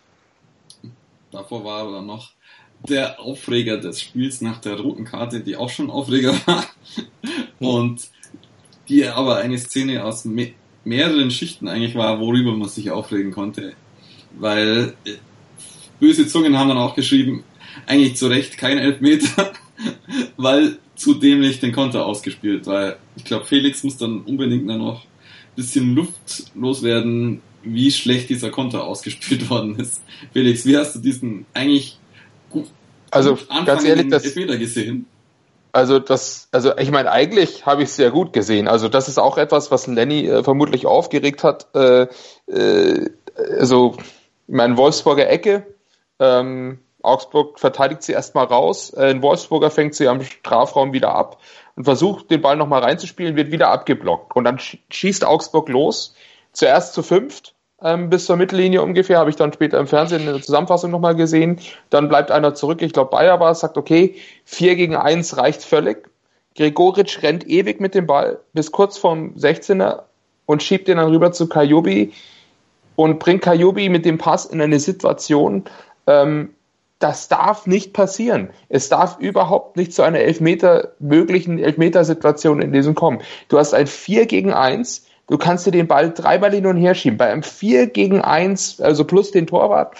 [1.31, 2.31] Davor war aber noch
[2.87, 6.65] der Aufreger des Spiels nach der roten Karte, die auch schon Aufreger war.
[7.59, 8.09] Und
[8.89, 13.73] die aber eine Szene aus me mehreren Schichten eigentlich war, worüber man sich aufregen konnte.
[14.39, 15.11] Weil äh,
[15.99, 17.43] böse Zungen haben dann auch geschrieben,
[17.85, 19.53] eigentlich zu Recht kein Elfmeter,
[20.37, 25.05] weil zu dämlich den Konter ausgespielt, weil ich glaube, Felix muss dann unbedingt dann noch
[25.55, 30.01] bisschen Luft loswerden, wie schlecht dieser Konter ausgespielt worden ist.
[30.33, 31.97] Felix, wie hast du diesen eigentlich
[32.49, 32.67] gut
[33.11, 35.05] also ganz ehrlich, das Elfmeter gesehen?
[35.73, 38.67] Also das, also ich meine, eigentlich habe ich es sehr gut gesehen.
[38.67, 41.67] Also das ist auch etwas, was Lenny äh, vermutlich aufgeregt hat.
[41.75, 42.07] Äh,
[42.47, 43.09] äh,
[43.57, 43.95] also,
[44.47, 45.65] ich meine, Wolfsburger Ecke,
[46.19, 51.39] ähm, Augsburg verteidigt sie erstmal raus, äh, ein Wolfsburger fängt sie am Strafraum wieder ab
[51.83, 54.35] versucht, den Ball nochmal reinzuspielen, wird wieder abgeblockt.
[54.35, 56.15] Und dann schießt Augsburg los,
[56.53, 60.27] zuerst zu fünft, ähm, bis zur Mittellinie ungefähr, habe ich dann später im Fernsehen in
[60.27, 61.59] der Zusammenfassung nochmal gesehen.
[61.89, 64.15] Dann bleibt einer zurück, ich glaube Bayer war es, sagt, okay,
[64.45, 66.09] vier gegen eins reicht völlig.
[66.55, 70.03] Gregoritsch rennt ewig mit dem Ball bis kurz vorm 16er
[70.45, 72.11] und schiebt den dann rüber zu Kajubi
[72.95, 75.63] und bringt Kajubi mit dem Pass in eine Situation,
[76.07, 76.53] ähm,
[77.03, 78.49] das darf nicht passieren.
[78.69, 83.21] Es darf überhaupt nicht zu einer Elfmeter, möglichen Elfmetersituation in diesem kommen.
[83.49, 86.95] Du hast ein 4 gegen 1, du kannst dir den Ball dreimal hin und her
[86.95, 87.17] schieben.
[87.17, 89.95] Bei einem 4 gegen 1, also plus den Torwart,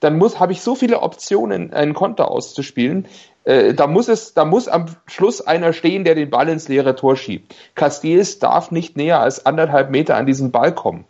[0.00, 3.06] dann muss, habe ich so viele Optionen, einen Konter auszuspielen.
[3.44, 6.96] Äh, da muss es, da muss am Schluss einer stehen, der den Ball ins leere
[6.96, 7.54] Tor schiebt.
[7.74, 11.04] Castells darf nicht näher als anderthalb Meter an diesen Ball kommen.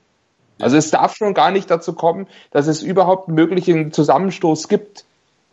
[0.61, 5.05] Also es darf schon gar nicht dazu kommen, dass es überhaupt einen möglichen Zusammenstoß gibt.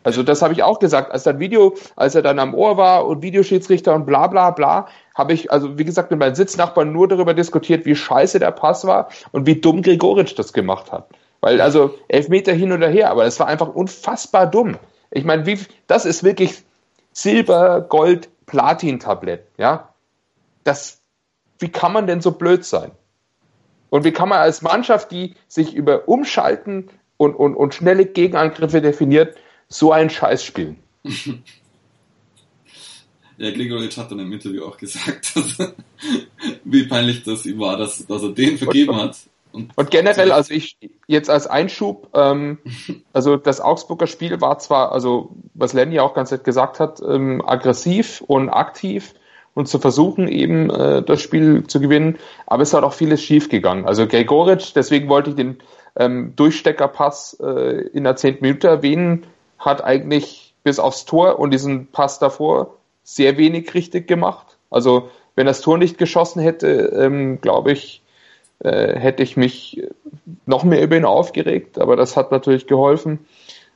[0.04, 3.06] Also das habe ich auch gesagt, als dann Video, als er dann am Ohr war
[3.06, 7.08] und Videoschiedsrichter und bla bla bla, habe ich, also wie gesagt, mit meinen Sitznachbarn nur
[7.08, 11.10] darüber diskutiert, wie scheiße der Pass war und wie dumm Gregoritsch das gemacht hat.
[11.42, 14.78] Weil also elf Meter hin oder her, aber es war einfach unfassbar dumm.
[15.12, 16.64] Ich meine, wie das ist wirklich
[17.12, 19.90] Silber, Gold, Platin-Tablett, ja.
[20.64, 21.02] Das,
[21.60, 22.92] wie kann man denn so blöd sein?
[23.90, 28.82] Und wie kann man als Mannschaft, die sich über Umschalten und, und, und schnelle Gegenangriffe
[28.82, 29.36] definiert,
[29.68, 30.78] so einen Scheiß spielen.
[33.38, 35.34] Ja, Gregoritsch hat dann im Interview auch gesagt,
[36.64, 39.18] wie peinlich das ihm war, dass, dass er den vergeben hat.
[39.52, 42.60] Und, und generell, also ich jetzt als Einschub, ähm,
[43.14, 47.44] also das Augsburger Spiel war zwar, also was Lenny auch ganz nett gesagt hat, ähm,
[47.46, 49.14] aggressiv und aktiv
[49.54, 53.50] und zu versuchen eben äh, das Spiel zu gewinnen, aber es hat auch vieles schief
[53.50, 53.86] gegangen.
[53.86, 55.58] Also Gregoritsch, deswegen wollte ich den
[55.96, 59.28] ähm, Durchsteckerpass äh, in der zehnten Minute erwähnen,
[59.66, 64.58] hat eigentlich bis aufs Tor und diesen Pass davor sehr wenig richtig gemacht.
[64.70, 68.02] Also wenn das Tor nicht geschossen hätte, ähm, glaube ich,
[68.60, 69.84] äh, hätte ich mich
[70.46, 73.20] noch mehr über ihn aufgeregt, aber das hat natürlich geholfen.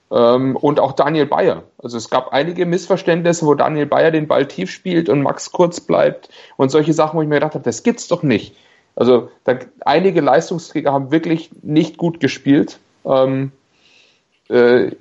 [0.10, 1.64] Ähm, und auch Daniel Bayer.
[1.78, 5.82] Also es gab einige Missverständnisse, wo Daniel Bayer den Ball tief spielt und Max kurz
[5.82, 8.56] bleibt und solche Sachen, wo ich mir gedacht habe, das gibt's doch nicht.
[8.96, 12.80] Also da, einige Leistungsträger haben wirklich nicht gut gespielt.
[13.06, 13.52] Ähm,
[14.50, 14.92] äh,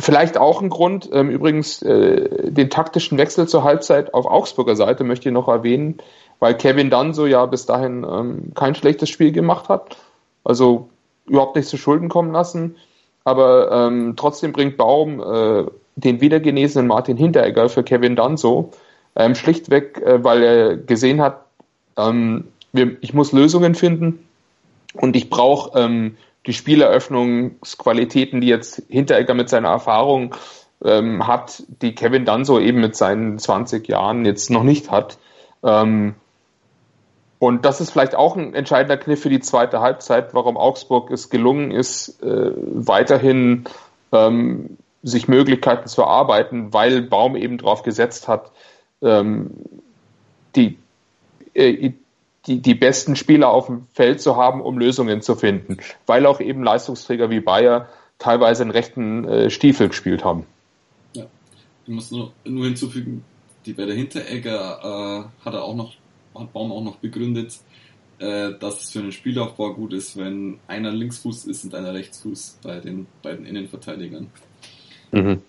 [0.00, 5.02] Vielleicht auch ein Grund, ähm, übrigens äh, den taktischen Wechsel zur Halbzeit auf Augsburger Seite
[5.02, 5.98] möchte ich noch erwähnen,
[6.38, 9.96] weil Kevin Danso ja bis dahin ähm, kein schlechtes Spiel gemacht hat,
[10.44, 10.88] also
[11.26, 12.76] überhaupt nicht zu Schulden kommen lassen,
[13.24, 15.64] aber ähm, trotzdem bringt Baum äh,
[15.96, 18.70] den wiedergenesenen Martin Hinteregger für Kevin Danso,
[19.16, 21.44] ähm, schlichtweg, äh, weil er gesehen hat,
[21.96, 24.20] ähm, wir, ich muss Lösungen finden
[24.94, 26.16] und ich brauche ähm,
[26.48, 30.34] die Spieleröffnungsqualitäten, die jetzt Hinteregger mit seiner Erfahrung
[30.82, 35.18] ähm, hat, die Kevin Danso eben mit seinen 20 Jahren jetzt noch nicht hat.
[35.62, 36.14] Ähm,
[37.38, 41.28] und das ist vielleicht auch ein entscheidender Kniff für die zweite Halbzeit, warum Augsburg es
[41.28, 43.64] gelungen ist, äh, weiterhin
[44.12, 48.52] ähm, sich Möglichkeiten zu erarbeiten, weil Baum eben darauf gesetzt hat,
[49.02, 49.50] ähm,
[50.56, 50.78] die,
[51.52, 51.92] äh,
[52.48, 55.76] die, die besten Spieler auf dem Feld zu haben, um Lösungen zu finden,
[56.06, 57.88] weil auch eben Leistungsträger wie Bayer
[58.18, 60.46] teilweise einen rechten äh, Stiefel gespielt haben.
[61.14, 61.26] Ja,
[61.86, 63.24] ich muss nur, nur hinzufügen,
[63.66, 65.92] die bei der Hinteregger äh, hat er auch noch,
[66.34, 67.58] hat Baum auch noch begründet,
[68.18, 72.58] äh, dass es für einen Spielaufbau gut ist, wenn einer Linksfuß ist und einer Rechtsfuß
[72.62, 74.28] bei den beiden Innenverteidigern.
[75.12, 75.42] Mhm.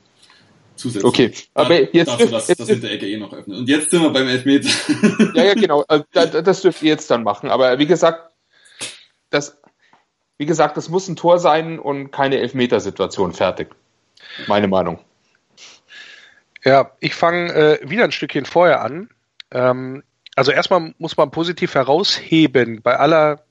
[0.80, 1.04] Zusätzlich.
[1.04, 3.58] Okay, aber jetzt, dafür, dass jetzt, das Hinteregger eh noch öffnet.
[3.58, 4.70] Und jetzt sind wir beim Elfmeter.
[5.34, 5.84] ja, ja, genau.
[5.90, 6.06] Also,
[6.42, 7.50] das dürft ihr jetzt dann machen.
[7.50, 8.32] Aber wie gesagt,
[9.30, 9.60] das,
[10.38, 13.34] wie gesagt, das muss ein Tor sein und keine Elfmetersituation.
[13.34, 13.76] Fertig.
[14.48, 15.00] Meine Meinung.
[16.64, 19.10] Ja, ich fange äh, wieder ein Stückchen vorher an.
[19.52, 20.02] Ähm,
[20.38, 23.44] also erstmal muss man positiv herausheben bei aller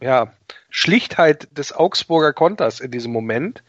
[0.00, 0.32] ja,
[0.70, 3.64] Schlichtheit des Augsburger Konters in diesem Moment,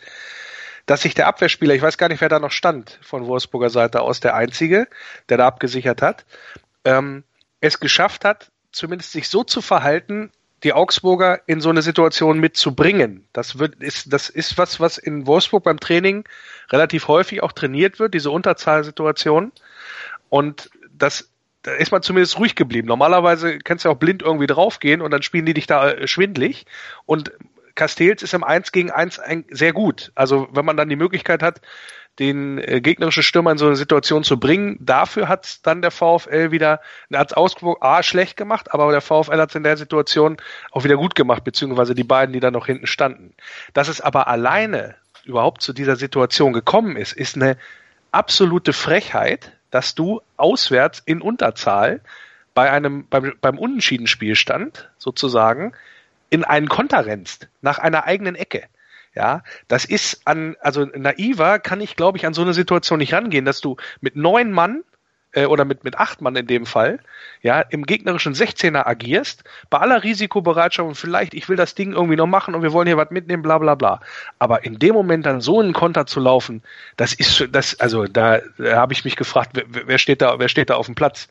[0.88, 4.02] dass sich der Abwehrspieler, ich weiß gar nicht, wer da noch stand von Wolfsburger Seite
[4.02, 4.88] aus, der einzige,
[5.30, 6.26] der da abgesichert hat,
[6.86, 7.24] ähm,
[7.60, 10.32] es geschafft hat, zumindest sich so zu verhalten,
[10.64, 13.28] die Augsburger in so eine Situation mitzubringen.
[13.34, 16.24] Das wird, ist, das ist was, was in Wolfsburg beim Training
[16.72, 19.52] relativ häufig auch trainiert wird, diese Unterzahlsituation.
[20.30, 21.30] Und das,
[21.64, 22.88] da ist man zumindest ruhig geblieben.
[22.88, 26.66] Normalerweise kannst du auch blind irgendwie draufgehen und dann spielen die dich da äh, schwindlig.
[27.06, 27.34] Und
[27.78, 30.12] Castells ist im 1 gegen 1 sehr gut.
[30.16, 31.62] Also wenn man dann die Möglichkeit hat,
[32.20, 36.52] den äh, gegnerischen Stürmer in so eine Situation zu bringen, dafür hat dann der VfL
[36.52, 36.82] wieder,
[37.14, 40.38] hat Augsburg A schlecht gemacht, aber der VfL hat es in der Situation
[40.72, 43.34] auch wieder gut gemacht, beziehungsweise die beiden, die da noch hinten standen.
[43.74, 47.58] Dass es aber alleine überhaupt zu dieser Situation gekommen ist, ist eine
[48.12, 52.02] absolute Frechheit, dass du auswärts in Unterzahl
[52.56, 55.74] bei einem, beim, beim Unentschiedenspielstand sozusagen
[56.30, 58.64] in einen Konter rennst, nach einer eigenen Ecke.
[59.16, 63.14] Ja, das ist an, also naiver kann ich, glaube ich, an so eine Situation nicht
[63.14, 64.84] rangehen, dass du mit neun Mann
[65.32, 67.00] äh, oder mit, mit acht Mann in dem Fall,
[67.42, 72.16] ja, im gegnerischen 16er agierst, bei aller Risikobereitschaft und vielleicht, ich will das Ding irgendwie
[72.16, 74.02] noch machen und wir wollen hier was mitnehmen, bla bla bla.
[74.40, 76.62] Aber in dem Moment dann so einen Konter zu laufen,
[76.96, 80.50] das ist das, also da, da habe ich mich gefragt, wer, wer steht da, wer
[80.50, 81.28] steht da auf dem Platz?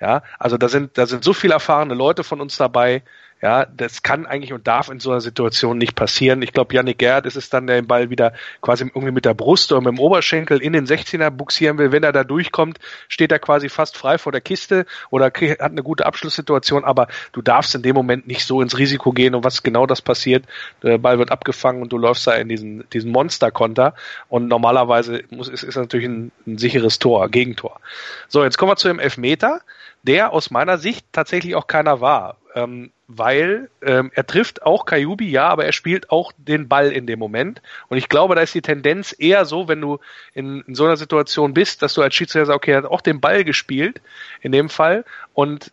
[0.00, 3.02] Ja, also da sind, da sind so viele erfahrene Leute von uns dabei,
[3.44, 6.40] ja, das kann eigentlich und darf in so einer Situation nicht passieren.
[6.40, 8.32] Ich glaube, Yannick Gerd ist es dann, der den Ball wieder
[8.62, 11.92] quasi irgendwie mit der Brust oder mit dem Oberschenkel in den 16er buxieren will.
[11.92, 15.82] Wenn er da durchkommt, steht er quasi fast frei vor der Kiste oder hat eine
[15.82, 19.62] gute Abschlusssituation, aber du darfst in dem Moment nicht so ins Risiko gehen und was
[19.62, 20.46] genau das passiert.
[20.82, 23.92] Der Ball wird abgefangen und du läufst da in diesen, diesen Monster-Konter
[24.30, 27.78] und normalerweise muss, ist, ist natürlich ein, ein sicheres Tor, Gegentor.
[28.26, 29.60] So, jetzt kommen wir zu dem Elfmeter
[30.04, 32.36] der aus meiner Sicht tatsächlich auch keiner war.
[32.54, 37.06] Ähm, weil ähm, er trifft auch Kayubi, ja, aber er spielt auch den Ball in
[37.06, 37.60] dem Moment.
[37.88, 39.98] Und ich glaube, da ist die Tendenz eher so, wenn du
[40.32, 43.02] in, in so einer Situation bist, dass du als Schiedsrichter sagst, okay, er hat auch
[43.02, 44.00] den Ball gespielt
[44.40, 45.72] in dem Fall und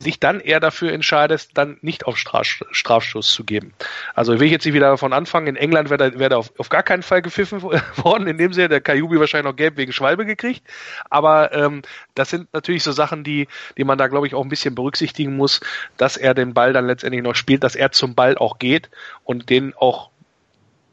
[0.00, 3.72] sich dann eher dafür entscheidest, dann nicht auf Straf, Strafstoß zu geben.
[4.14, 6.52] Also will ich jetzt nicht wieder davon anfangen, in England wäre da, wär da auf,
[6.58, 7.62] auf gar keinen Fall gepfiffen
[7.96, 10.62] worden, in dem Sinne, der Kajubi wahrscheinlich noch gelb wegen Schwalbe gekriegt,
[11.10, 11.82] aber ähm,
[12.14, 15.36] das sind natürlich so Sachen, die, die man da glaube ich auch ein bisschen berücksichtigen
[15.36, 15.60] muss,
[15.96, 18.90] dass er den Ball dann letztendlich noch spielt, dass er zum Ball auch geht
[19.24, 20.10] und den auch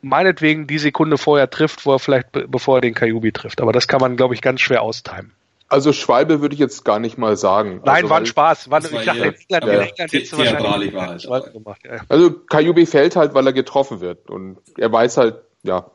[0.01, 3.59] meinetwegen die Sekunde vorher trifft, wo er vielleicht bevor er den Kajubi trifft.
[3.59, 5.31] Aber das kann man, glaube ich, ganz schwer austimen.
[5.67, 7.81] Also Schwalbe würde ich jetzt gar nicht mal sagen.
[7.83, 8.69] Nein, also, war ein Spaß.
[8.69, 11.51] War, ich war dachte, in England, ja, in England hättest du wahrscheinlich war halt Schwalbe
[11.51, 11.81] gemacht.
[11.83, 12.01] Ja.
[12.07, 14.29] Also Kajubi fällt halt, weil er getroffen wird.
[14.29, 15.89] Und er weiß halt, ja.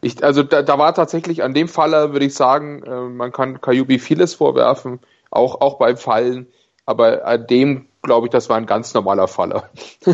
[0.00, 3.60] Ich, also da, da war tatsächlich an dem Faller, würde ich sagen, äh, man kann
[3.60, 4.98] Kajubi vieles vorwerfen,
[5.30, 6.48] auch, auch beim Fallen.
[6.84, 9.70] Aber an dem, glaube ich, das war ein ganz normaler Faller.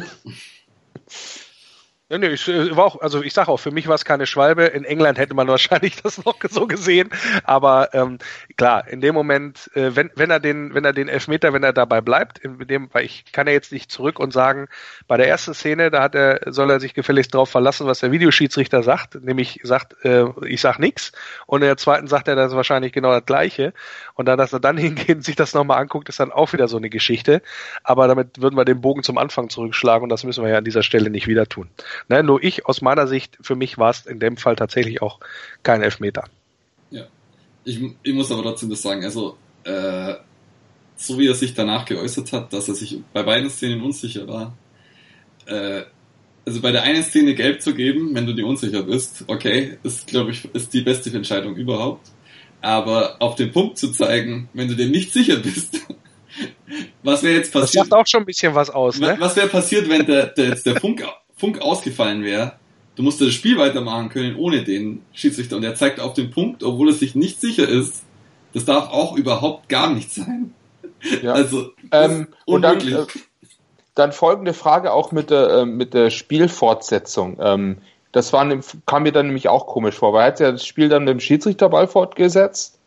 [2.11, 4.25] Nee, nee, ich, äh, war auch, also ich sage auch, für mich war es keine
[4.27, 4.65] Schwalbe.
[4.65, 7.11] In England hätte man wahrscheinlich das noch so gesehen.
[7.45, 8.19] Aber ähm,
[8.57, 11.75] klar, in dem Moment, äh, wenn, wenn er den, wenn er den Elfmeter, wenn er
[11.75, 14.69] dabei bleibt, in dem, weil ich kann ja jetzt nicht zurück und sagen,
[15.07, 18.11] bei der ersten Szene, da hat er, soll er sich gefälligst darauf verlassen, was der
[18.11, 21.13] Videoschiedsrichter sagt, nämlich sagt, äh, ich sag nix.
[21.47, 23.75] Und in der zweiten sagt er das wahrscheinlich genau das gleiche.
[24.15, 26.69] Und dann, dass er dann hingeht und sich das nochmal anguckt, ist dann auch wieder
[26.69, 27.43] so eine Geschichte.
[27.85, 30.65] Aber damit würden wir den Bogen zum Anfang zurückschlagen und das müssen wir ja an
[30.65, 31.69] dieser Stelle nicht wieder tun.
[32.09, 35.21] Ne, nur ich, aus meiner Sicht, für mich war es in dem Fall tatsächlich auch
[35.63, 36.25] kein Elfmeter.
[36.91, 37.07] Ja.
[37.65, 40.15] Ich, ich muss aber trotzdem das sagen, also äh,
[40.97, 44.57] so wie er sich danach geäußert hat, dass er sich bei beiden Szenen unsicher war,
[45.47, 45.83] äh,
[46.49, 50.07] also bei der einen Szene gelb zu geben, wenn du dir unsicher bist, okay, ist,
[50.07, 52.09] glaube ich, ist die beste Entscheidung überhaupt.
[52.61, 55.81] Aber auf den Punkt zu zeigen, wenn du dir nicht sicher bist,
[57.03, 57.85] was wäre jetzt passiert?
[57.85, 59.17] Das macht auch schon ein bisschen was aus, ne?
[59.19, 61.05] Was wäre passiert, wenn der, der, der Funk,
[61.39, 62.55] Funk ausgefallen wäre?
[62.97, 66.65] Du musst das Spiel weitermachen können ohne den Schiedsrichter und er zeigt auf den Punkt,
[66.65, 68.03] obwohl er sich nicht sicher ist.
[68.53, 70.53] Das darf auch überhaupt gar nicht sein.
[71.23, 71.33] Ja.
[71.33, 73.07] Also, ähm, und dann, äh,
[73.95, 77.39] dann folgende Frage auch mit der, äh, mit der Spielfortsetzung.
[77.41, 77.79] Ähm,
[78.11, 78.49] das war,
[78.87, 81.13] kam mir dann nämlich auch komisch vor, weil er hat ja das Spiel dann mit
[81.13, 82.79] dem Schiedsrichterball fortgesetzt.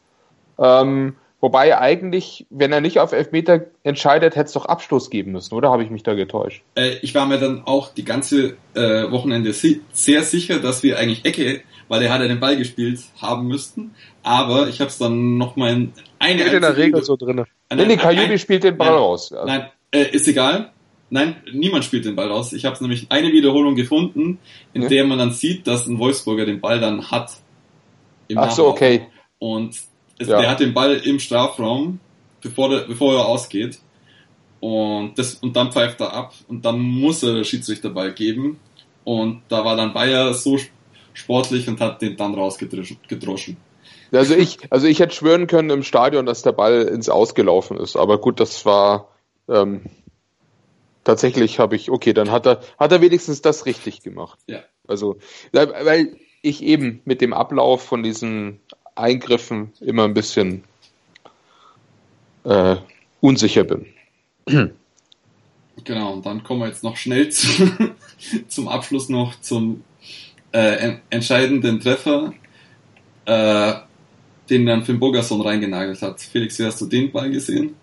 [0.58, 5.54] Ähm, wobei eigentlich, wenn er nicht auf Elfmeter entscheidet, hätte es doch Abstoß geben müssen,
[5.54, 6.64] oder habe ich mich da getäuscht?
[6.76, 10.98] Äh, ich war mir dann auch die ganze äh, Wochenende si sehr sicher, dass wir
[10.98, 13.94] eigentlich Ecke, weil er hat ja den Ball gespielt, haben müssten.
[14.24, 17.46] Aber ich habe es dann nochmal in eine in der Regel so drin.
[17.74, 19.34] Nee, nee, Kajubi spielt den Ball nein, raus.
[19.34, 19.46] Also.
[19.46, 20.72] Nein, äh, ist egal.
[21.10, 22.54] Nein, niemand spielt den Ball raus.
[22.54, 24.40] Ich habe nämlich eine Wiederholung gefunden,
[24.74, 24.88] in ja.
[24.88, 27.32] der man dann sieht, dass ein Wolfsburger den Ball dann hat.
[28.34, 29.08] Ach so, okay.
[29.38, 29.76] Und
[30.22, 30.40] es, ja.
[30.40, 32.00] der hat den Ball im Strafraum,
[32.42, 33.80] bevor, der, bevor er ausgeht.
[34.60, 38.60] Und, das, und dann pfeift er ab und dann muss er Schiedsrichterball geben.
[39.04, 40.60] Und da war dann Bayer so
[41.14, 43.58] sportlich und hat den dann rausgedroschen.
[44.12, 47.96] Also ich, also ich hätte schwören können im Stadion, dass der Ball ins Ausgelaufen ist.
[47.96, 49.08] Aber gut, das war
[49.50, 49.82] ähm,
[51.04, 54.40] tatsächlich habe ich, okay, dann hat er, hat er wenigstens das richtig gemacht.
[54.48, 54.60] Ja.
[54.88, 55.18] Also,
[55.52, 58.60] weil ich eben mit dem Ablauf von diesen
[58.96, 60.64] Eingriffen immer ein bisschen
[62.44, 62.76] äh,
[63.20, 63.86] unsicher bin.
[65.84, 67.48] Genau, und dann kommen wir jetzt noch schnell zu,
[68.48, 69.84] zum Abschluss noch zum
[70.52, 72.34] äh, entscheidenden Treffer,
[73.26, 73.74] äh,
[74.50, 76.22] den dann Finn Bogerson reingenagelt hat.
[76.22, 77.76] Felix, wie hast du den Ball gesehen?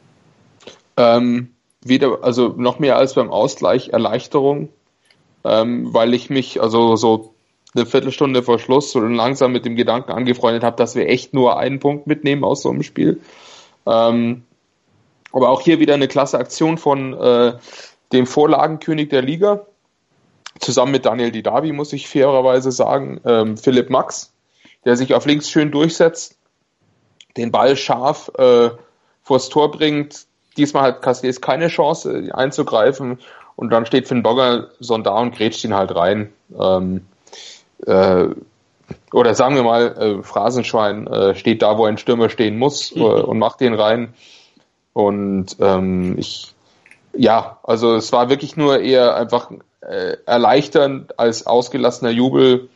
[0.97, 4.69] Ähm, wieder, also noch mehr als beim Ausgleich Erleichterung,
[5.45, 7.35] ähm, weil ich mich also so
[7.79, 11.59] eine Viertelstunde vor Schluss so langsam mit dem Gedanken angefreundet habe, dass wir echt nur
[11.59, 13.21] einen Punkt mitnehmen aus so einem Spiel.
[13.87, 14.45] Ähm,
[15.33, 17.55] aber auch hier wieder eine klasse Aktion von äh,
[18.13, 19.67] dem Vorlagenkönig der Liga,
[20.59, 24.33] zusammen mit Daniel Didavi, muss ich fairerweise sagen, ähm, Philipp Max,
[24.85, 26.37] der sich auf links schön durchsetzt,
[27.37, 28.71] den Ball scharf äh,
[29.23, 30.27] vors Tor bringt,
[30.59, 33.21] Diesmal hat Castells keine Chance einzugreifen
[33.55, 36.33] und dann steht Finn Bogger so da und grätscht ihn halt rein.
[36.59, 37.07] Ähm,
[37.87, 38.29] äh,
[39.13, 43.01] oder sagen wir mal, äh, Phrasenschwein äh, steht da, wo ein Stürmer stehen muss äh,
[43.01, 44.15] und macht den rein.
[44.93, 46.55] Und ähm, ich,
[47.15, 49.51] ja, also es war wirklich nur eher einfach
[49.81, 52.69] äh, erleichternd als ausgelassener Jubel,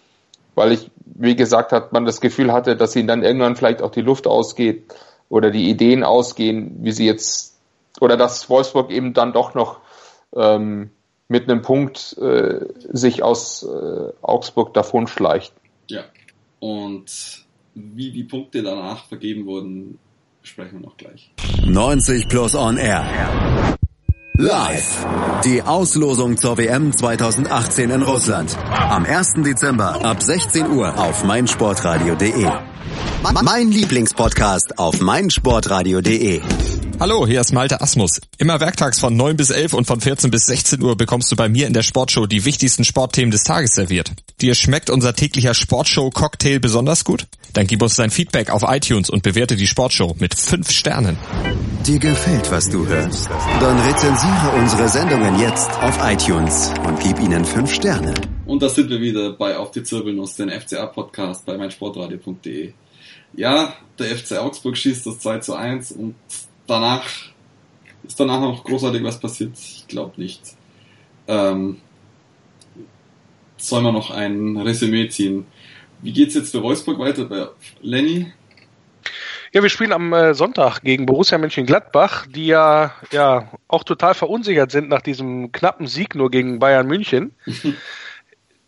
[0.55, 3.90] weil ich, wie gesagt, hat man das Gefühl hatte, dass ihnen dann irgendwann vielleicht auch
[3.90, 4.84] die Luft ausgeht
[5.28, 7.59] oder die Ideen ausgehen, wie sie jetzt
[8.00, 9.80] oder dass Wolfsburg eben dann doch noch
[10.34, 10.90] ähm,
[11.29, 15.55] mit einem Punkt äh, sich aus äh, Augsburg davon schleicht.
[15.89, 16.05] Ja,
[16.61, 17.45] und
[17.75, 19.99] wie die Punkte danach vergeben wurden,
[20.43, 21.33] sprechen wir noch gleich.
[21.66, 23.77] 90 plus on air.
[24.39, 25.07] Live.
[25.45, 28.57] Die Auslosung zur WM 2018 in Russland.
[28.70, 29.35] Am 1.
[29.45, 32.49] Dezember ab 16 Uhr auf meinsportradio.de.
[33.43, 36.43] Mein Lieblingspodcast auf meinsportradio.de.
[37.01, 38.20] Hallo, hier ist Malte Asmus.
[38.38, 41.49] Immer werktags von 9 bis 11 und von 14 bis 16 Uhr bekommst du bei
[41.49, 44.12] mir in der Sportshow die wichtigsten Sportthemen des Tages serviert.
[44.40, 47.26] Dir schmeckt unser täglicher Sportshow-Cocktail besonders gut?
[47.55, 51.18] Dann gib uns dein Feedback auf iTunes und bewerte die Sportshow mit 5 Sternen.
[51.86, 53.28] Dir gefällt, was du hörst?
[53.61, 58.14] Dann rezensiere unsere Sendungen jetzt auf iTunes und gib ihnen 5 Sterne.
[58.47, 62.72] Und da sind wir wieder bei Auf die Zirbelnuss, den FCA-Podcast bei meinsportradio.de.
[63.34, 66.14] Ja, der FC Augsburg schießt das 2 zu 1 und
[66.67, 67.05] danach
[68.05, 69.53] ist danach noch großartig was passiert?
[69.59, 70.41] Ich glaube nicht.
[71.29, 71.81] Ähm,
[73.57, 75.47] soll man noch ein Resümee ziehen?
[76.01, 77.47] Wie geht's jetzt für Wolfsburg weiter bei
[77.81, 78.33] Lenny?
[79.53, 84.71] Ja, wir spielen am äh, Sonntag gegen Borussia Mönchengladbach, die ja, ja auch total verunsichert
[84.71, 87.35] sind nach diesem knappen Sieg nur gegen Bayern München.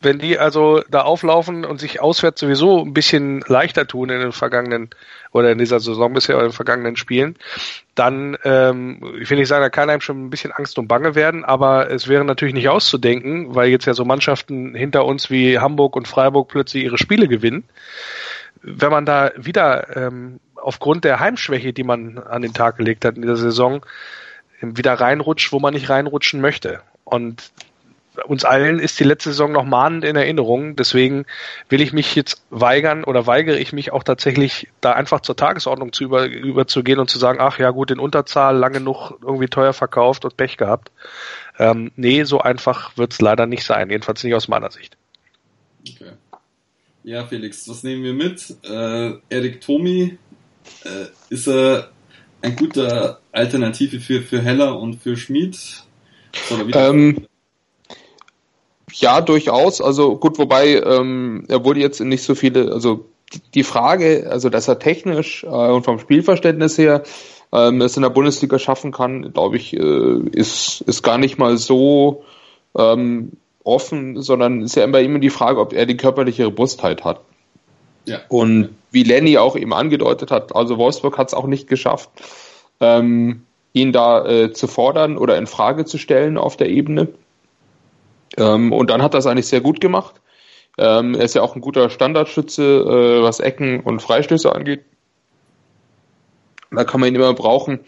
[0.04, 4.32] wenn die also da auflaufen und sich auswärts sowieso ein bisschen leichter tun in den
[4.32, 4.90] vergangenen
[5.32, 7.36] oder in dieser Saison bisher oder in den vergangenen Spielen,
[7.94, 11.14] dann, ähm, ich will nicht sagen, da kann einem schon ein bisschen Angst und Bange
[11.14, 15.58] werden, aber es wäre natürlich nicht auszudenken, weil jetzt ja so Mannschaften hinter uns wie
[15.58, 17.64] Hamburg und Freiburg plötzlich ihre Spiele gewinnen.
[18.62, 23.16] Wenn man da wieder ähm, aufgrund der Heimschwäche, die man an den Tag gelegt hat
[23.16, 23.84] in dieser Saison,
[24.60, 26.80] wieder reinrutscht, wo man nicht reinrutschen möchte.
[27.04, 27.50] Und
[28.26, 30.76] uns allen ist die letzte Saison noch mahnend in Erinnerung.
[30.76, 31.26] Deswegen
[31.68, 35.92] will ich mich jetzt weigern oder weigere ich mich auch tatsächlich, da einfach zur Tagesordnung
[35.92, 39.72] zu über, überzugehen und zu sagen, ach ja gut, in Unterzahl, lange genug irgendwie teuer
[39.72, 40.90] verkauft und Pech gehabt.
[41.58, 44.96] Ähm, nee, so einfach wird es leider nicht sein, jedenfalls nicht aus meiner Sicht.
[45.88, 46.12] Okay.
[47.04, 48.56] Ja, Felix, was nehmen wir mit?
[48.62, 50.18] Äh, Erik Tomi,
[50.84, 51.90] äh, ist er
[52.40, 55.84] ein guter Alternative für, für Heller und für Schmid?
[56.72, 57.26] Ähm,
[59.00, 59.80] ja, durchaus.
[59.80, 63.06] Also gut, wobei ähm, er wurde jetzt nicht so viele, also
[63.54, 67.02] die Frage, also dass er technisch äh, und vom Spielverständnis her
[67.52, 71.56] ähm, es in der Bundesliga schaffen kann, glaube ich, äh, ist, ist gar nicht mal
[71.56, 72.24] so
[72.76, 73.32] ähm,
[73.62, 77.20] offen, sondern ist ja immer immer die Frage, ob er die körperliche Robustheit hat.
[78.06, 78.20] Ja.
[78.28, 82.10] Und wie Lenny auch eben angedeutet hat, also Wolfsburg hat es auch nicht geschafft,
[82.80, 87.08] ähm, ihn da äh, zu fordern oder in Frage zu stellen auf der Ebene.
[88.36, 90.20] Ähm, und dann hat er es eigentlich sehr gut gemacht.
[90.76, 94.84] Ähm, er ist ja auch ein guter Standardschütze, äh, was Ecken und Freistöße angeht.
[96.70, 97.80] Da kann man ihn immer brauchen.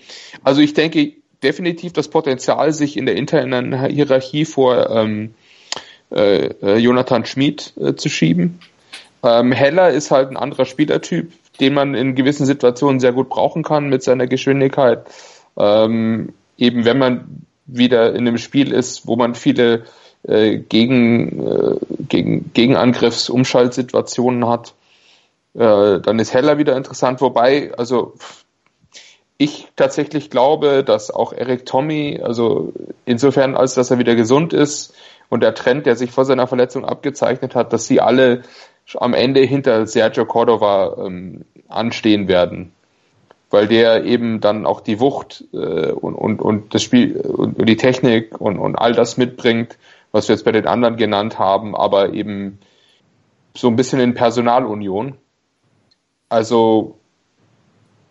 [0.44, 5.34] Also ich denke definitiv das Potenzial, sich in der internen Hierarchie vor ähm,
[6.10, 8.60] äh, äh Jonathan Schmid äh, zu schieben.
[9.24, 13.64] Ähm, Heller ist halt ein anderer Spielertyp, den man in gewissen Situationen sehr gut brauchen
[13.64, 15.04] kann mit seiner Geschwindigkeit.
[15.56, 19.84] Ähm, eben wenn man wieder in einem Spiel ist, wo man viele
[20.26, 21.76] äh, gegen, äh,
[22.08, 24.74] gegen, Gegenangriffs-Umschaltsituationen hat,
[25.54, 27.20] äh, dann ist Heller wieder interessant.
[27.20, 28.14] Wobei, also
[29.38, 32.72] ich tatsächlich glaube, dass auch Eric Tommy, also
[33.04, 34.94] insofern als dass er wieder gesund ist
[35.28, 38.42] und der Trend, der sich vor seiner Verletzung abgezeichnet hat, dass sie alle
[38.94, 42.72] am Ende hinter Sergio Cordova ähm, anstehen werden.
[43.50, 47.66] Weil der eben dann auch die Wucht äh, und, und, und das Spiel und, und
[47.66, 49.76] die Technik und, und all das mitbringt,
[50.16, 52.58] was wir jetzt bei den anderen genannt haben, aber eben
[53.54, 55.18] so ein bisschen in Personalunion.
[56.30, 56.98] Also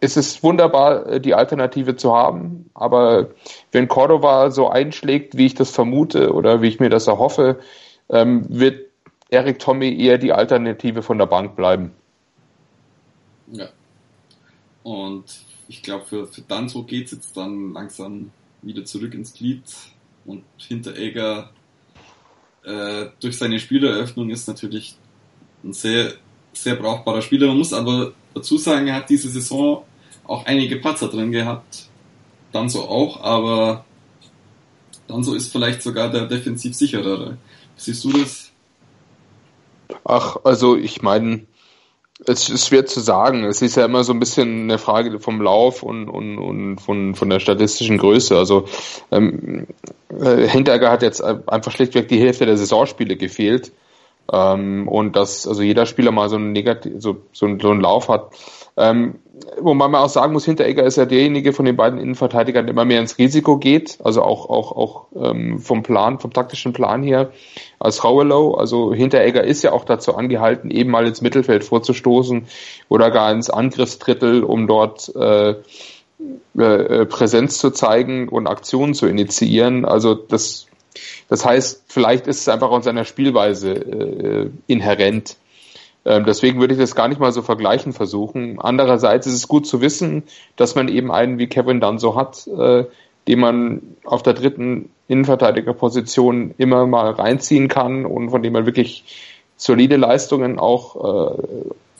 [0.02, 3.32] es ist wunderbar, äh, die Alternative zu haben, aber
[3.72, 7.60] wenn Cordova so einschlägt, wie ich das vermute oder wie ich mir das erhoffe,
[8.10, 8.86] ähm, wird
[9.30, 11.92] Erik Tommy eher die Alternative von der Bank bleiben.
[13.52, 13.70] Ja.
[14.84, 15.26] Und
[15.68, 18.30] ich glaube, für, für Danzo geht es jetzt dann langsam
[18.62, 19.64] wieder zurück ins Glied
[20.26, 21.50] und Hinteregger
[22.66, 24.96] äh, durch seine Spieleröffnung ist natürlich
[25.64, 26.14] ein sehr,
[26.54, 27.48] sehr brauchbarer Spieler.
[27.48, 29.84] Man muss aber dazu sagen, er hat diese Saison
[30.26, 31.88] auch einige Patzer drin gehabt.
[32.52, 33.86] Danzo auch, aber
[35.08, 37.38] Danzo ist vielleicht sogar der defensiv sicherere.
[37.76, 38.52] Siehst du das?
[40.04, 41.46] Ach, also ich meine,
[42.26, 43.44] es ist schwer zu sagen.
[43.44, 47.16] Es ist ja immer so ein bisschen eine Frage vom Lauf und, und, und von,
[47.16, 48.38] von der statistischen Größe.
[48.38, 48.66] Also
[49.12, 49.68] ähm,
[50.10, 53.74] äh, Hinteregger hat jetzt einfach schlichtweg die Hälfte der Saisonspiele gefehlt.
[54.32, 57.82] Ähm, und dass also jeder Spieler mal so einen, negativ, so, so, einen, so einen
[57.82, 58.32] Lauf hat.
[58.78, 59.16] Ähm,
[59.60, 62.86] wobei man auch sagen muss, Hinteregger ist ja derjenige von den beiden Innenverteidigern, der immer
[62.86, 67.32] mehr ins Risiko geht, also auch, auch, auch ähm, vom Plan, vom taktischen Plan her
[67.80, 68.56] als Rauelow.
[68.56, 72.48] Also Hinteregger ist ja auch dazu angehalten, eben mal ins Mittelfeld vorzustoßen
[72.90, 75.56] oder gar ins Angriffsdrittel, um dort äh,
[76.58, 79.86] äh, Präsenz zu zeigen und Aktionen zu initiieren.
[79.86, 80.68] Also das,
[81.30, 85.45] das heißt, vielleicht ist es einfach aus seiner Spielweise äh, inhärent ähm,
[86.06, 88.60] deswegen würde ich das gar nicht mal so vergleichen versuchen.
[88.60, 90.24] Andererseits ist es gut zu wissen,
[90.56, 92.86] dass man eben einen wie Kevin dann so hat, äh,
[93.28, 99.04] den man auf der dritten Innenverteidigerposition immer mal reinziehen kann und von dem man wirklich
[99.58, 101.44] solide Leistungen auch, äh,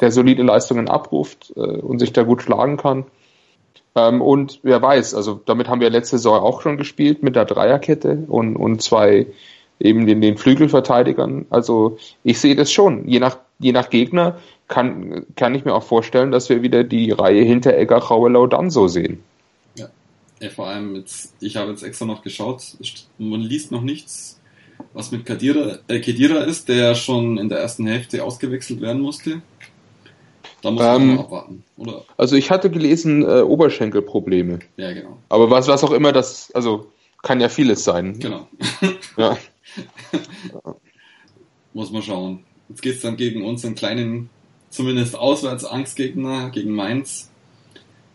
[0.02, 3.06] der solide Leistungen abruft äh, und sich da gut schlagen kann.
[3.96, 7.46] Ähm, und wer weiß, also damit haben wir letzte Saison auch schon gespielt mit der
[7.46, 9.28] Dreierkette und, und zwei
[9.80, 11.46] eben den, den Flügelverteidigern.
[11.50, 13.08] Also ich sehe das schon.
[13.08, 17.12] Je nach, je nach Gegner kann, kann ich mir auch vorstellen, dass wir wieder die
[17.12, 18.02] Reihe hinter Egger,
[18.50, 19.24] dann so sehen.
[19.78, 19.90] Ja.
[20.40, 22.64] ja, vor allem jetzt, ich habe jetzt extra noch geschaut,
[23.18, 24.40] man liest noch nichts,
[24.94, 29.42] was mit Kadira, äh, Kedira ist, der schon in der ersten Hälfte ausgewechselt werden musste.
[30.62, 32.06] Da muss man ähm, abwarten, oder?
[32.18, 34.60] Also ich hatte gelesen, äh, Oberschenkelprobleme.
[34.78, 35.20] Ja, genau.
[35.30, 36.92] Aber was, was auch immer das, also
[37.22, 38.18] kann ja vieles sein.
[38.20, 38.48] Genau.
[39.18, 39.38] ja.
[41.74, 42.44] Muss man schauen.
[42.70, 44.30] Jetzt geht es dann gegen unseren kleinen,
[44.70, 47.30] zumindest auswärts Angstgegner, gegen Mainz.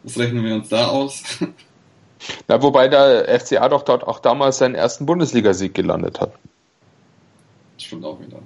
[0.03, 1.23] Was rechnen wir uns da aus?
[2.49, 6.33] Na, wobei der FCA doch dort auch damals seinen ersten Bundesligasieg gelandet hat.
[7.79, 8.41] Stimmt auch wieder.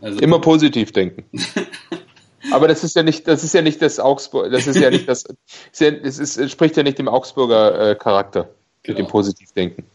[0.00, 1.24] Also, Immer positiv denken.
[2.52, 5.08] Aber das ist ja nicht, das ist ja nicht das Augsburg, das ist ja nicht
[5.08, 5.24] das,
[5.72, 8.50] es, ist, es spricht ja nicht dem Augsburger äh, Charakter
[8.82, 8.98] genau.
[8.98, 9.86] mit dem Positivdenken.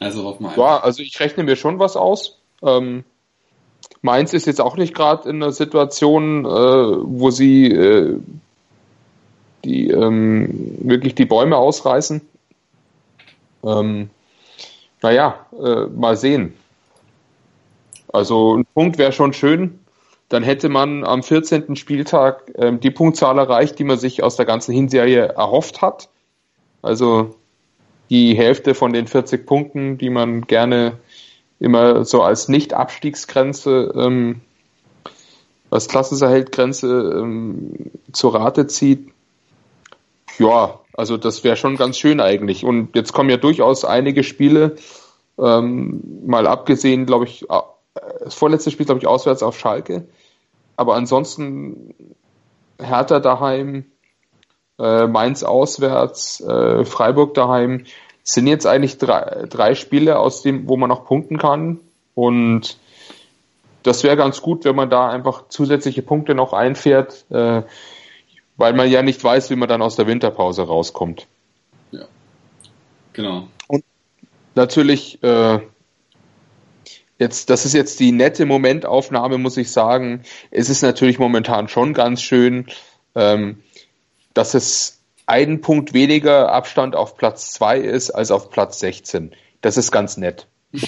[0.00, 2.38] Also hoffen wir Ja, also ich rechne mir schon was aus.
[2.62, 3.04] Ähm,
[4.02, 8.16] Mainz ist jetzt auch nicht gerade in einer Situation, äh, wo sie äh,
[9.64, 12.20] die ähm, wirklich die Bäume ausreißen.
[13.64, 14.10] Ähm,
[15.02, 16.54] naja, äh, mal sehen.
[18.12, 19.80] Also ein Punkt wäre schon schön.
[20.28, 21.76] Dann hätte man am 14.
[21.76, 26.08] Spieltag ähm, die Punktzahl erreicht, die man sich aus der ganzen Hinserie erhofft hat.
[26.82, 27.34] Also
[28.10, 30.98] die Hälfte von den 40 Punkten, die man gerne
[31.60, 34.40] immer so als Nicht-Abstiegsgrenze, ähm,
[35.70, 39.10] als Klassenserhältgrenze ähm, zur Rate zieht.
[40.38, 42.64] Ja, also das wäre schon ganz schön eigentlich.
[42.64, 44.76] Und jetzt kommen ja durchaus einige Spiele,
[45.38, 47.46] ähm, mal abgesehen, glaube ich,
[48.20, 50.08] das vorletzte Spiel, glaube ich, auswärts auf Schalke.
[50.76, 51.94] Aber ansonsten
[52.80, 53.86] Hertha daheim,
[54.78, 57.84] äh, Mainz auswärts, äh, Freiburg daheim,
[58.32, 61.80] sind jetzt eigentlich drei, drei Spiele, aus dem, wo man noch punkten kann.
[62.14, 62.76] Und
[63.82, 67.62] das wäre ganz gut, wenn man da einfach zusätzliche Punkte noch einfährt, äh,
[68.56, 71.26] weil man ja nicht weiß, wie man dann aus der Winterpause rauskommt.
[71.90, 72.04] Ja,
[73.14, 73.48] genau.
[73.66, 73.82] Und
[74.54, 75.60] natürlich, äh,
[77.18, 80.22] jetzt, das ist jetzt die nette Momentaufnahme, muss ich sagen.
[80.50, 82.66] Es ist natürlich momentan schon ganz schön,
[83.14, 83.62] ähm,
[84.34, 84.97] dass es
[85.28, 89.32] einen Punkt weniger Abstand auf Platz 2 ist als auf Platz 16.
[89.60, 90.46] Das ist ganz nett.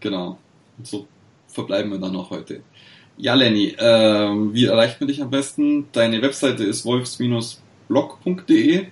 [0.00, 0.38] genau.
[0.78, 1.06] Und so
[1.48, 2.60] verbleiben wir dann noch heute.
[3.16, 5.88] Ja, Lenny, äh, wie erreicht man dich am besten?
[5.92, 8.86] Deine Webseite ist wolfs-blog.de.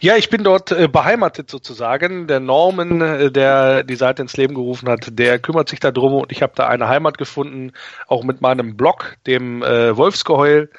[0.00, 2.26] Ja, ich bin dort äh, beheimatet sozusagen.
[2.26, 6.32] Der Norman, äh, der die Seite ins Leben gerufen hat, der kümmert sich darum und
[6.32, 7.72] ich habe da eine Heimat gefunden,
[8.06, 10.70] auch mit meinem Blog, dem äh, Wolfsgeheul.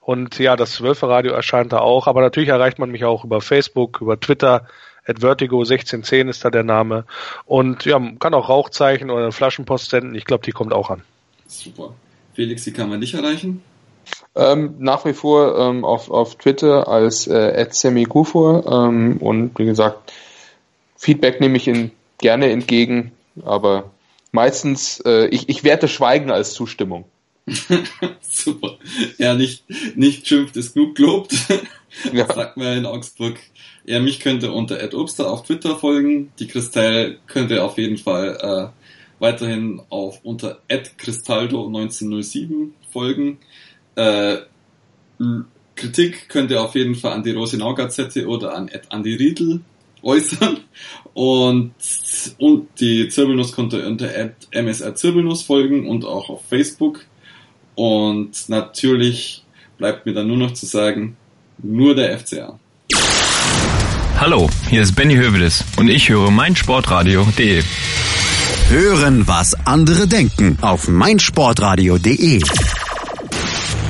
[0.00, 2.06] Und ja, das Wölferadio erscheint da auch.
[2.06, 4.66] Aber natürlich erreicht man mich auch über Facebook, über Twitter.
[5.06, 7.04] At Vertigo 1610 ist da der Name.
[7.44, 10.14] Und ja, man kann auch Rauchzeichen oder Flaschenpost senden.
[10.14, 11.02] Ich glaube, die kommt auch an.
[11.46, 11.94] Super.
[12.34, 13.62] Felix, wie kann man dich erreichen?
[14.34, 20.12] Ähm, nach wie vor ähm, auf, auf Twitter als äh, @semigufor ähm, und wie gesagt
[20.96, 23.12] Feedback nehme ich in, gerne entgegen,
[23.44, 23.90] aber
[24.32, 27.04] meistens äh, ich, ich werte Schweigen als Zustimmung.
[28.22, 28.78] Super.
[29.18, 29.64] Ja, nicht,
[29.96, 31.34] nicht schimpft ist genug gelobt.
[32.12, 32.32] ja.
[32.32, 33.38] Sagt man in Augsburg.
[33.84, 36.32] Ja, mich könnte unter Ed Obster auf Twitter folgen.
[36.38, 38.68] Die Christelle könnte auf jeden Fall äh,
[39.18, 43.38] weiterhin auf unter @cristaldo1907 folgen.
[43.96, 44.36] Äh,
[45.76, 49.60] Kritik könnt ihr auf jeden Fall an die Rosenau Gazette oder an Andi Riedl
[50.02, 50.58] äußern.
[51.14, 51.74] Und,
[52.38, 54.08] und die Zirbelnuss könnt ihr unter
[54.50, 57.04] MSR Zirbelnuss folgen und auch auf Facebook.
[57.74, 59.44] Und natürlich
[59.78, 61.16] bleibt mir dann nur noch zu sagen,
[61.62, 62.58] nur der FCA.
[64.18, 67.62] Hallo, hier ist Benny Hövedes und ich höre meinsportradio.de.
[68.68, 72.40] Hören, was andere denken auf meinsportradio.de.